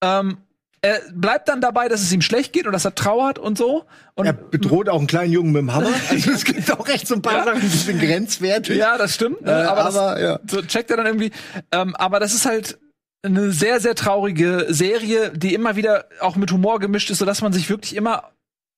[0.00, 0.38] Ähm,
[0.86, 3.84] er bleibt dann dabei, dass es ihm schlecht geht und dass er trauert und so.
[4.14, 5.90] Und er bedroht auch einen kleinen Jungen mit dem Hammer.
[6.10, 7.44] Also es gibt auch echt so ein paar Ja.
[7.44, 8.76] Sachen, die sind grenzwertig.
[8.76, 9.42] Ja, das stimmt.
[9.42, 9.50] Ne?
[9.50, 10.40] Äh, aber das, aber, ja.
[10.46, 11.32] so checkt er dann irgendwie.
[11.72, 12.78] Ähm, aber das ist halt
[13.22, 17.52] eine sehr, sehr traurige Serie, die immer wieder auch mit Humor gemischt ist, sodass man
[17.52, 18.30] sich wirklich immer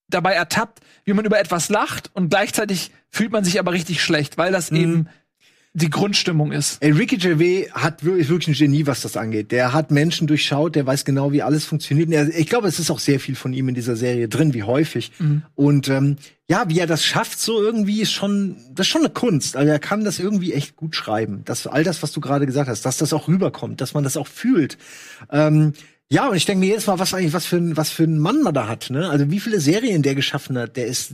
[0.08, 4.38] dabei ertappt, wie man über etwas lacht und gleichzeitig fühlt man sich aber richtig schlecht,
[4.38, 5.08] weil das eben
[5.74, 6.82] die Grundstimmung ist.
[6.82, 9.52] Ricky Gervais hat wirklich, wirklich ein Genie, was das angeht.
[9.52, 12.10] Der hat Menschen durchschaut, der weiß genau, wie alles funktioniert.
[12.10, 14.62] Er, ich glaube, es ist auch sehr viel von ihm in dieser Serie drin, wie
[14.62, 15.12] häufig.
[15.54, 16.16] Und ähm,
[16.48, 19.56] ja, wie er das schafft, so irgendwie ist schon, das ist schon eine Kunst.
[19.56, 21.42] Also er kann das irgendwie echt gut schreiben.
[21.44, 24.16] Das, all das, was du gerade gesagt hast, dass das auch rüberkommt, dass man das
[24.16, 24.78] auch fühlt.
[25.30, 25.74] Ähm,
[26.10, 28.18] ja, und ich denke mir jedes Mal, was eigentlich, was für ein, was für ein
[28.18, 29.10] Mann man da hat, ne?
[29.10, 31.12] Also wie viele Serien der geschaffen hat, der ist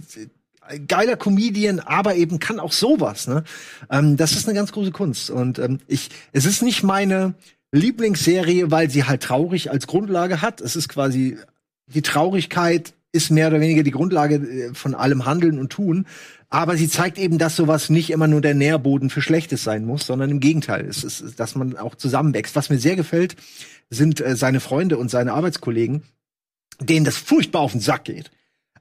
[0.89, 3.45] geiler Comedian, aber eben kann auch sowas, ne?
[3.91, 5.31] Ähm, das ist eine ganz große Kunst.
[5.31, 7.35] Und ähm, ich, es ist nicht meine
[7.73, 10.61] Lieblingsserie, weil sie halt traurig als Grundlage hat.
[10.61, 11.39] Es ist quasi
[11.87, 16.07] die Traurigkeit ist mehr oder weniger die Grundlage äh, von allem Handeln und Tun.
[16.51, 20.07] Aber sie zeigt eben, dass sowas nicht immer nur der Nährboden für Schlechtes sein muss,
[20.07, 20.87] sondern im Gegenteil.
[20.87, 22.57] Es ist, dass man auch zusammenwächst.
[22.57, 23.37] Was mir sehr gefällt,
[23.91, 26.03] sind äh, seine Freunde und seine Arbeitskollegen,
[26.81, 28.31] denen das furchtbar auf den Sack geht.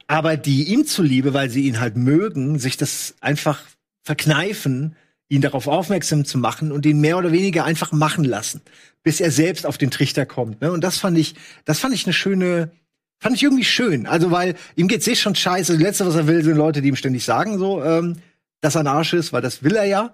[0.08, 3.62] Aber die ihm zuliebe, weil sie ihn halt mögen, sich das einfach
[4.04, 4.96] verkneifen,
[5.30, 8.62] ihn darauf aufmerksam zu machen und ihn mehr oder weniger einfach machen lassen,
[9.02, 10.62] bis er selbst auf den Trichter kommt.
[10.62, 10.72] Ne?
[10.72, 11.36] Und das fand ich,
[11.66, 12.72] das fand ich eine schöne,
[13.20, 14.06] fand ich irgendwie schön.
[14.06, 15.74] Also weil ihm geht's eh schon scheiße.
[15.74, 18.18] Das Letzte, was er will, sind Leute, die ihm ständig sagen, so, ähm,
[18.62, 20.14] dass er ein Arsch ist, weil das will er ja.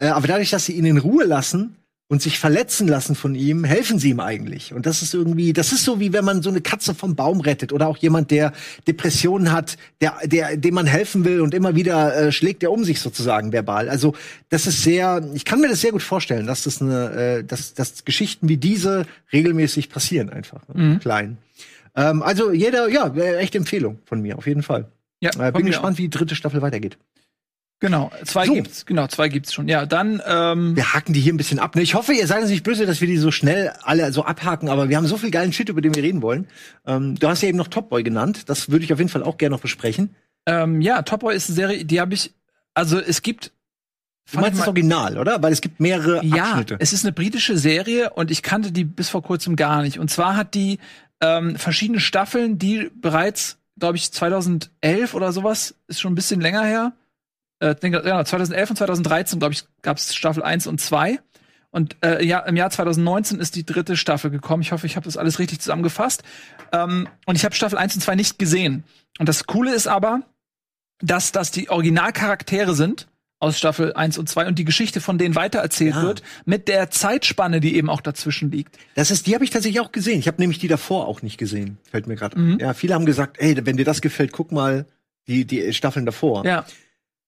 [0.00, 1.76] Äh, aber dadurch, dass sie ihn in Ruhe lassen
[2.10, 4.72] und sich verletzen lassen von ihm, helfen sie ihm eigentlich.
[4.72, 7.40] Und das ist irgendwie, das ist so wie wenn man so eine Katze vom Baum
[7.40, 8.52] rettet oder auch jemand, der
[8.86, 12.82] Depressionen hat, der, der, dem man helfen will und immer wieder äh, schlägt er um
[12.82, 13.90] sich sozusagen verbal.
[13.90, 14.14] Also
[14.48, 17.74] das ist sehr, ich kann mir das sehr gut vorstellen, dass das eine, äh, dass,
[17.74, 20.82] dass Geschichten wie diese regelmäßig passieren einfach, ne?
[20.82, 20.98] Mhm.
[21.00, 21.36] klein.
[21.94, 24.86] Ähm, also jeder, ja, äh, echte Empfehlung von mir auf jeden Fall.
[25.20, 26.96] Ja, Äh, bin gespannt, wie die dritte Staffel weitergeht.
[27.80, 28.54] Genau, zwei So.
[28.54, 29.68] gibt's, genau, zwei gibt's schon.
[29.68, 31.76] Ja, dann ähm, Wir haken die hier ein bisschen ab.
[31.76, 31.82] Ne?
[31.82, 34.68] Ich hoffe, ihr seid uns nicht böse, dass wir die so schnell alle so abhaken,
[34.68, 36.48] aber wir haben so viel geilen Shit, über den wir reden wollen.
[36.86, 38.48] Ähm, du hast ja eben noch Top Boy genannt.
[38.48, 40.14] Das würde ich auf jeden Fall auch gerne noch besprechen.
[40.46, 42.32] ähm, ja, Top Boy ist eine Serie, die habe ich
[42.74, 43.52] also es gibt
[44.32, 45.42] Du meinst das Original, oder?
[45.42, 46.76] Weil es gibt mehrere Ja, Abschnitte.
[46.80, 49.98] es ist eine britische Serie und ich kannte die bis vor kurzem gar nicht.
[49.98, 50.78] Und zwar hat die
[51.22, 56.62] ähm, verschiedene Staffeln, die bereits, glaube ich, 2011 oder sowas, ist schon ein bisschen länger
[56.64, 56.92] her.
[57.60, 61.18] Äh, ja, 2011 und 2013, glaube ich, gab es Staffel 1 und 2.
[61.70, 64.62] Und äh, ja, im Jahr 2019 ist die dritte Staffel gekommen.
[64.62, 66.22] Ich hoffe, ich habe das alles richtig zusammengefasst.
[66.72, 68.84] Ähm, und ich habe Staffel 1 und 2 nicht gesehen.
[69.18, 70.22] Und das Coole ist aber,
[71.00, 73.08] dass das die Originalcharaktere sind
[73.40, 76.02] aus Staffel 1 und 2 und die Geschichte von denen weitererzählt Ja.
[76.02, 78.76] wird, mit der Zeitspanne, die eben auch dazwischen liegt.
[78.96, 80.18] Das ist, die habe ich tatsächlich auch gesehen.
[80.18, 81.78] Ich habe nämlich die davor auch nicht gesehen.
[81.88, 82.36] Fällt mir gerade.
[82.38, 82.58] Mhm.
[82.58, 84.86] Ja, viele haben gesagt, ey, wenn dir das gefällt, guck mal
[85.28, 86.44] die die Staffeln davor.
[86.44, 86.64] Ja.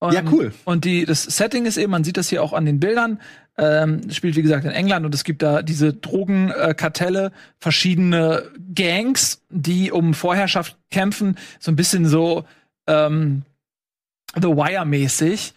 [0.01, 0.53] Und, Ja, cool.
[0.65, 3.21] Und die, das Setting ist eben, man sieht das hier auch an den Bildern,
[3.59, 9.93] ähm, spielt wie gesagt in England und es gibt da diese Drogenkartelle, verschiedene Gangs, die
[9.93, 12.45] um Vorherrschaft kämpfen, so ein bisschen so
[12.87, 13.43] ähm,
[14.35, 15.53] The Wire-mäßig.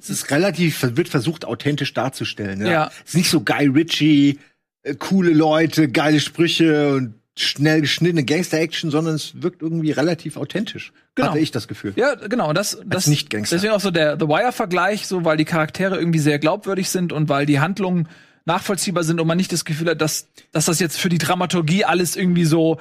[0.00, 2.60] Es ist relativ, wird versucht, authentisch darzustellen.
[2.60, 2.70] Ja.
[2.70, 2.90] Ja.
[3.04, 4.38] Es ist nicht so Guy Ritchie,
[4.82, 10.92] äh, coole Leute, geile Sprüche und schnell geschnittene Gangster-Action, sondern es wirkt irgendwie relativ authentisch.
[11.14, 11.28] Genau.
[11.30, 11.92] Hatte ich das Gefühl.
[11.96, 12.48] Ja, genau.
[12.48, 13.56] und Das, das Nicht-Gangster.
[13.56, 17.28] Deswegen auch so der The Wire-Vergleich, so weil die Charaktere irgendwie sehr glaubwürdig sind und
[17.28, 18.08] weil die Handlungen
[18.46, 21.84] nachvollziehbar sind und man nicht das Gefühl hat, dass, dass das jetzt für die Dramaturgie
[21.84, 22.78] alles irgendwie so,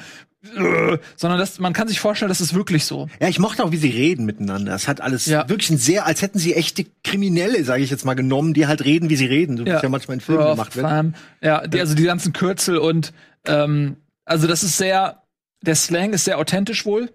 [0.55, 3.07] äh, sondern dass man kann sich vorstellen, das ist wirklich so.
[3.19, 4.73] Ja, ich mochte auch, wie sie reden miteinander.
[4.73, 5.47] Es hat alles Ja.
[5.49, 8.83] wirklich ein sehr, als hätten sie echte Kriminelle, sage ich jetzt mal, genommen, die halt
[8.85, 11.13] reden, wie sie reden, so wie es ja manchmal in Filmen Rough, gemacht wird.
[11.41, 13.11] Ja, die, also die ganzen Kürzel und
[13.45, 13.97] ähm,
[14.29, 15.23] also das ist sehr,
[15.61, 17.09] der Slang ist sehr authentisch wohl.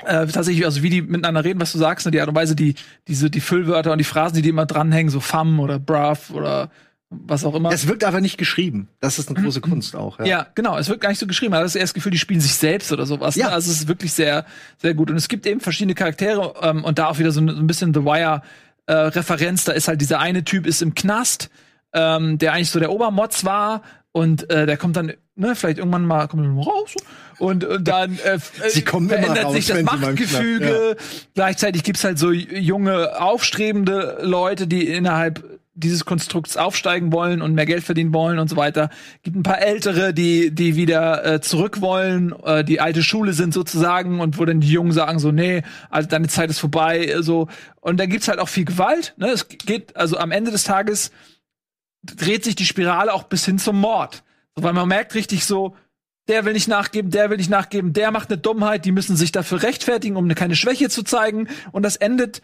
[0.00, 2.56] Äh, tatsächlich, also wie die miteinander reden, was du sagst, ne, die Art und Weise,
[2.56, 2.74] die,
[3.06, 6.70] diese, die Füllwörter und die Phrasen, die die immer dranhängen, so fam oder brav oder
[7.10, 7.70] was auch immer.
[7.70, 8.88] Es wirkt einfach nicht geschrieben.
[9.00, 10.18] Das ist eine große Kunst auch.
[10.18, 10.24] Ja.
[10.24, 10.76] Ja, genau.
[10.76, 11.52] Es wird gar nicht so geschrieben.
[11.52, 13.36] Man hat das erst das Gefühl, die spielen sich selbst oder sowas.
[13.36, 13.46] Ja.
[13.46, 13.52] Ne?
[13.52, 14.44] Also es ist wirklich sehr,
[14.78, 15.10] sehr gut.
[15.10, 18.04] Und es gibt eben verschiedene Charaktere ähm, und da auch wieder so ein, bisschen The
[18.04, 18.42] Wire
[18.86, 19.64] äh, Referenz.
[19.64, 21.50] Da ist halt dieser eine Typ ist im Knast,
[21.92, 26.06] ähm, der eigentlich so der Obermotz war und äh, der kommt dann, ne, vielleicht irgendwann
[26.06, 26.94] mal kommt er mal raus
[27.38, 30.96] und, und dann äh, Sie kommen immer verändert raus, sich das Machtgefüge.
[31.34, 35.44] Gleichzeitig gibt's halt so junge, aufstrebende Leute, die innerhalb
[35.76, 38.90] dieses Konstrukts aufsteigen wollen und mehr Geld verdienen wollen und so weiter.
[39.24, 43.52] Gibt ein paar Ältere, die die wieder äh, zurück wollen, äh, die alte Schule sind
[43.52, 47.22] sozusagen und wo dann die Jungen sagen so nee, also deine Zeit ist vorbei, äh,
[47.22, 47.48] so
[47.80, 49.14] und da gibt's halt auch viel Gewalt.
[49.16, 49.30] Ne?
[49.30, 51.10] Es geht also am Ende des Tages
[52.04, 54.22] dreht sich die Spirale auch bis hin zum Mord,
[54.56, 55.74] weil man merkt richtig so
[56.28, 59.32] der will nicht nachgeben, der will nicht nachgeben, der macht eine Dummheit, die müssen sich
[59.32, 61.48] dafür rechtfertigen, um keine Schwäche zu zeigen.
[61.72, 62.42] Und das endet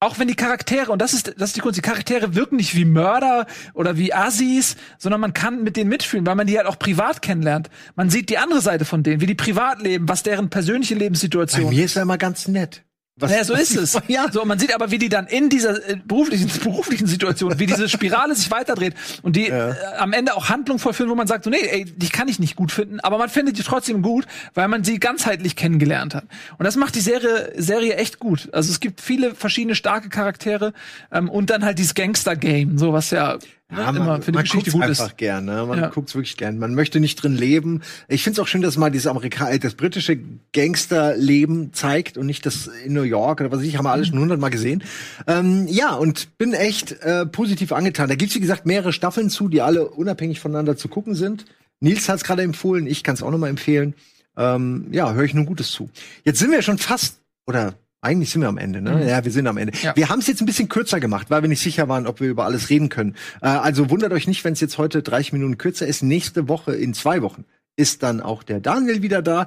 [0.00, 2.74] auch wenn die Charaktere, und das ist, das ist die Kunst, die Charaktere wirken nicht
[2.74, 6.66] wie Mörder oder wie Assis, sondern man kann mit denen mitfühlen, weil man die halt
[6.66, 7.70] auch privat kennenlernt.
[7.94, 11.02] Man sieht die andere Seite von denen, wie die privat leben, was deren persönliche Bei
[11.02, 12.82] Lebenssituation mir ist er immer ganz nett.
[13.22, 13.98] Was, ja, so ist es.
[14.08, 14.26] Ja.
[14.30, 17.88] So, man sieht aber, wie die dann in dieser äh, beruflichen, beruflichen Situation, wie diese
[17.88, 21.50] Spirale sich weiterdreht und die äh, am Ende auch Handlung vollführen, wo man sagt, so,
[21.50, 24.68] nee, ey, die kann ich nicht gut finden, aber man findet die trotzdem gut, weil
[24.68, 26.24] man sie ganzheitlich kennengelernt hat.
[26.58, 28.48] Und das macht die Serie, Serie echt gut.
[28.52, 30.72] Also es gibt viele verschiedene starke Charaktere
[31.10, 33.38] ähm, und dann halt dieses Gangster-Game, so was ja,
[33.76, 35.00] Ja, die man gut ist.
[35.00, 35.64] einfach gern, ne?
[35.66, 35.88] Man Ja.
[35.88, 36.58] guckt's wirklich gern.
[36.58, 37.80] Man möchte nicht drin leben.
[38.08, 40.18] Ich find's auch schön, dass mal dieses Amerika äh, das britische
[40.52, 44.04] Gangsterleben zeigt und nicht das in New York oder was weiß ich, haben wir alle
[44.04, 44.82] schon hundertmal gesehen.
[45.26, 48.08] Ähm, ja, und bin echt äh, positiv angetan.
[48.08, 51.44] Da gibt's wie gesagt mehrere Staffeln zu, die alle unabhängig voneinander zu gucken sind.
[51.80, 53.94] Nils hat's gerade empfohlen, ich kann's auch noch mal empfehlen.
[54.36, 55.90] Ähm, ja, höre ich nur Gutes zu.
[56.24, 58.96] Jetzt sind wir schon fast oder eigentlich sind wir am Ende, ne?
[58.96, 59.08] Mhm.
[59.08, 59.72] Ja, wir sind am Ende.
[59.80, 59.94] Ja.
[59.96, 62.28] Wir haben es jetzt ein bisschen kürzer gemacht, weil wir nicht sicher waren, ob wir
[62.28, 63.14] über alles reden können.
[63.40, 66.02] Äh, also wundert euch nicht, wenn es jetzt heute 30 Minuten kürzer ist.
[66.02, 67.44] Nächste Woche, in zwei Wochen,
[67.76, 69.46] ist dann auch der Daniel wieder da.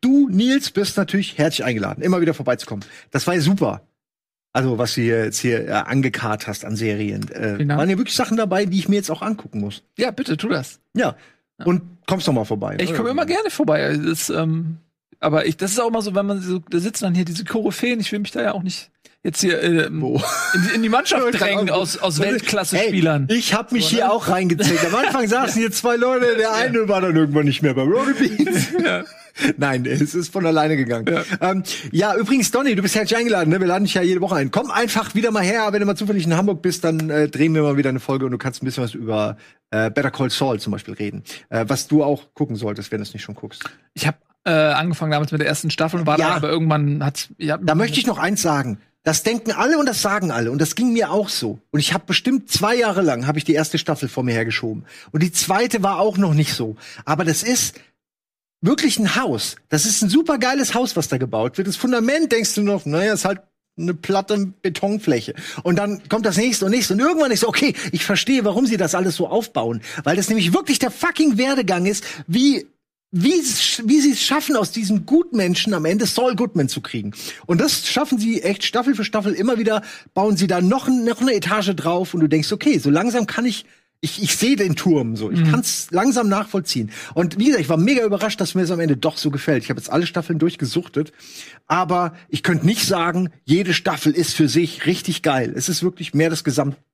[0.00, 2.84] Du, Nils, bist natürlich herzlich eingeladen, immer wieder vorbeizukommen.
[3.10, 3.82] Das war ja super.
[4.52, 7.28] Also, was du hier jetzt hier äh, angekarrt hast an Serien.
[7.30, 7.78] Äh, Dank.
[7.78, 9.82] waren ja wirklich Sachen dabei, die ich mir jetzt auch angucken muss.
[9.98, 10.80] Ja, bitte, tu das.
[10.94, 11.16] Ja.
[11.64, 12.76] Und kommst doch mal vorbei.
[12.80, 13.98] Ich komme immer gerne vorbei.
[14.02, 14.78] Das, ähm,
[15.26, 17.44] aber ich, das ist auch immer so, wenn man so, da sitzen dann hier diese
[17.44, 18.90] Koryphäen, ich will mich da ja auch nicht
[19.22, 20.22] jetzt hier ähm, Wo?
[20.54, 23.26] in, die- in die Mannschaft drängen aus, aus Weltklasse-Spielern.
[23.30, 24.12] Ich habe mich So, hier ne?
[24.12, 24.78] auch reingezählt.
[24.86, 28.12] Am Anfang saßen hier zwei Leute, der eine war dann irgendwann nicht mehr bei Rory
[28.14, 28.68] Beans.
[28.84, 29.04] Ja.
[29.58, 31.06] Nein, es ist von alleine gegangen.
[31.12, 31.50] Ja, Ja.
[31.50, 31.62] ähm,
[31.92, 33.50] ja übrigens, Donny, du bist herzlich eingeladen.
[33.50, 33.60] Ne?
[33.60, 34.50] Wir laden dich ja jede Woche ein.
[34.50, 35.68] Komm einfach wieder mal her.
[35.72, 38.24] Wenn du mal zufällig in Hamburg bist, dann äh, drehen wir mal wieder eine Folge
[38.24, 39.36] und du kannst ein bisschen was über
[39.72, 41.22] äh, Better Call Saul zum Beispiel reden.
[41.50, 43.62] Äh, was du auch gucken solltest, wenn du es nicht schon guckst.
[43.92, 44.16] Ich habe
[44.46, 46.28] äh, angefangen damals mit der ersten Staffel und war Ja.
[46.28, 48.78] dann aber irgendwann hat ja, Da möchte ich noch eins sagen.
[49.02, 51.60] Das denken alle und das sagen alle und das ging mir auch so.
[51.70, 54.84] Und ich habe bestimmt zwei Jahre lang habe ich die erste Staffel vor mir hergeschoben
[55.12, 56.76] und die zweite war auch noch nicht so.
[57.04, 57.78] Aber das ist
[58.62, 59.56] wirklich ein Haus.
[59.68, 61.68] Das ist ein super geiles Haus, was da gebaut wird.
[61.68, 63.40] Das Fundament denkst du noch, naja, ist halt
[63.78, 65.34] eine platte Betonfläche.
[65.62, 66.94] Und dann kommt das nächste und nächste.
[66.94, 69.82] Und irgendwann ist so, okay, ich verstehe, warum sie das alles so aufbauen.
[70.02, 72.66] Weil das nämlich wirklich der fucking Werdegang ist, wie
[73.12, 77.12] wie, wie sie es schaffen, aus diesem Gutmenschen am Ende Saul Goodman zu kriegen.
[77.46, 79.82] Und das schaffen sie echt Staffel für Staffel immer wieder,
[80.12, 83.46] bauen sie da noch, noch eine Etage drauf und du denkst, okay, so langsam kann
[83.46, 83.64] ich,
[84.00, 86.90] ich, ich sehe den Turm so, ich kann's langsam nachvollziehen.
[87.14, 89.64] Und wie gesagt, ich war mega überrascht, dass mir es am Ende doch so gefällt.
[89.64, 91.12] Ich habe jetzt alle Staffeln durchgesuchtet,
[91.66, 95.52] aber ich könnte nicht sagen, jede Staffel ist für sich richtig geil.
[95.56, 96.44] Es ist wirklich mehr das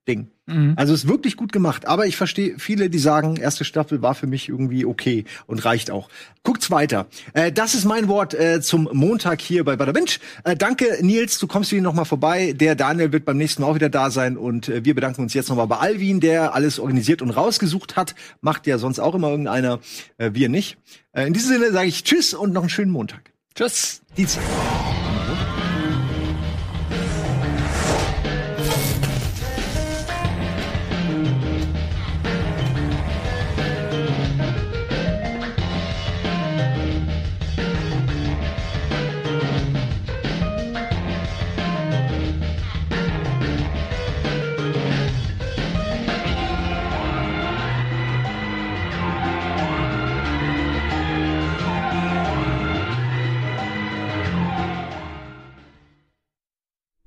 [0.05, 0.27] Gesamtding.
[0.75, 4.13] Also es ist wirklich gut gemacht, aber ich verstehe viele, die sagen, erste Staffel war
[4.13, 6.09] für mich irgendwie okay und reicht auch.
[6.43, 7.07] Guckt's weiter.
[7.33, 10.11] Äh, das ist mein Wort äh, zum Montag hier bei Bada Binge.
[10.43, 12.53] Äh, danke Nils, du kommst wieder noch mal vorbei.
[12.53, 15.33] Der Daniel wird beim nächsten Mal auch wieder da sein und äh, wir bedanken uns
[15.33, 18.13] jetzt noch mal bei Alvin, der alles organisiert und rausgesucht hat.
[18.41, 19.79] Macht ja sonst auch immer irgendeiner,
[20.17, 20.77] äh, wir nicht.
[21.13, 23.31] Äh, in diesem Sinne sage ich Tschüss und noch einen schönen Montag.
[23.55, 24.01] Tschüss.
[24.17, 24.43] Dienstag.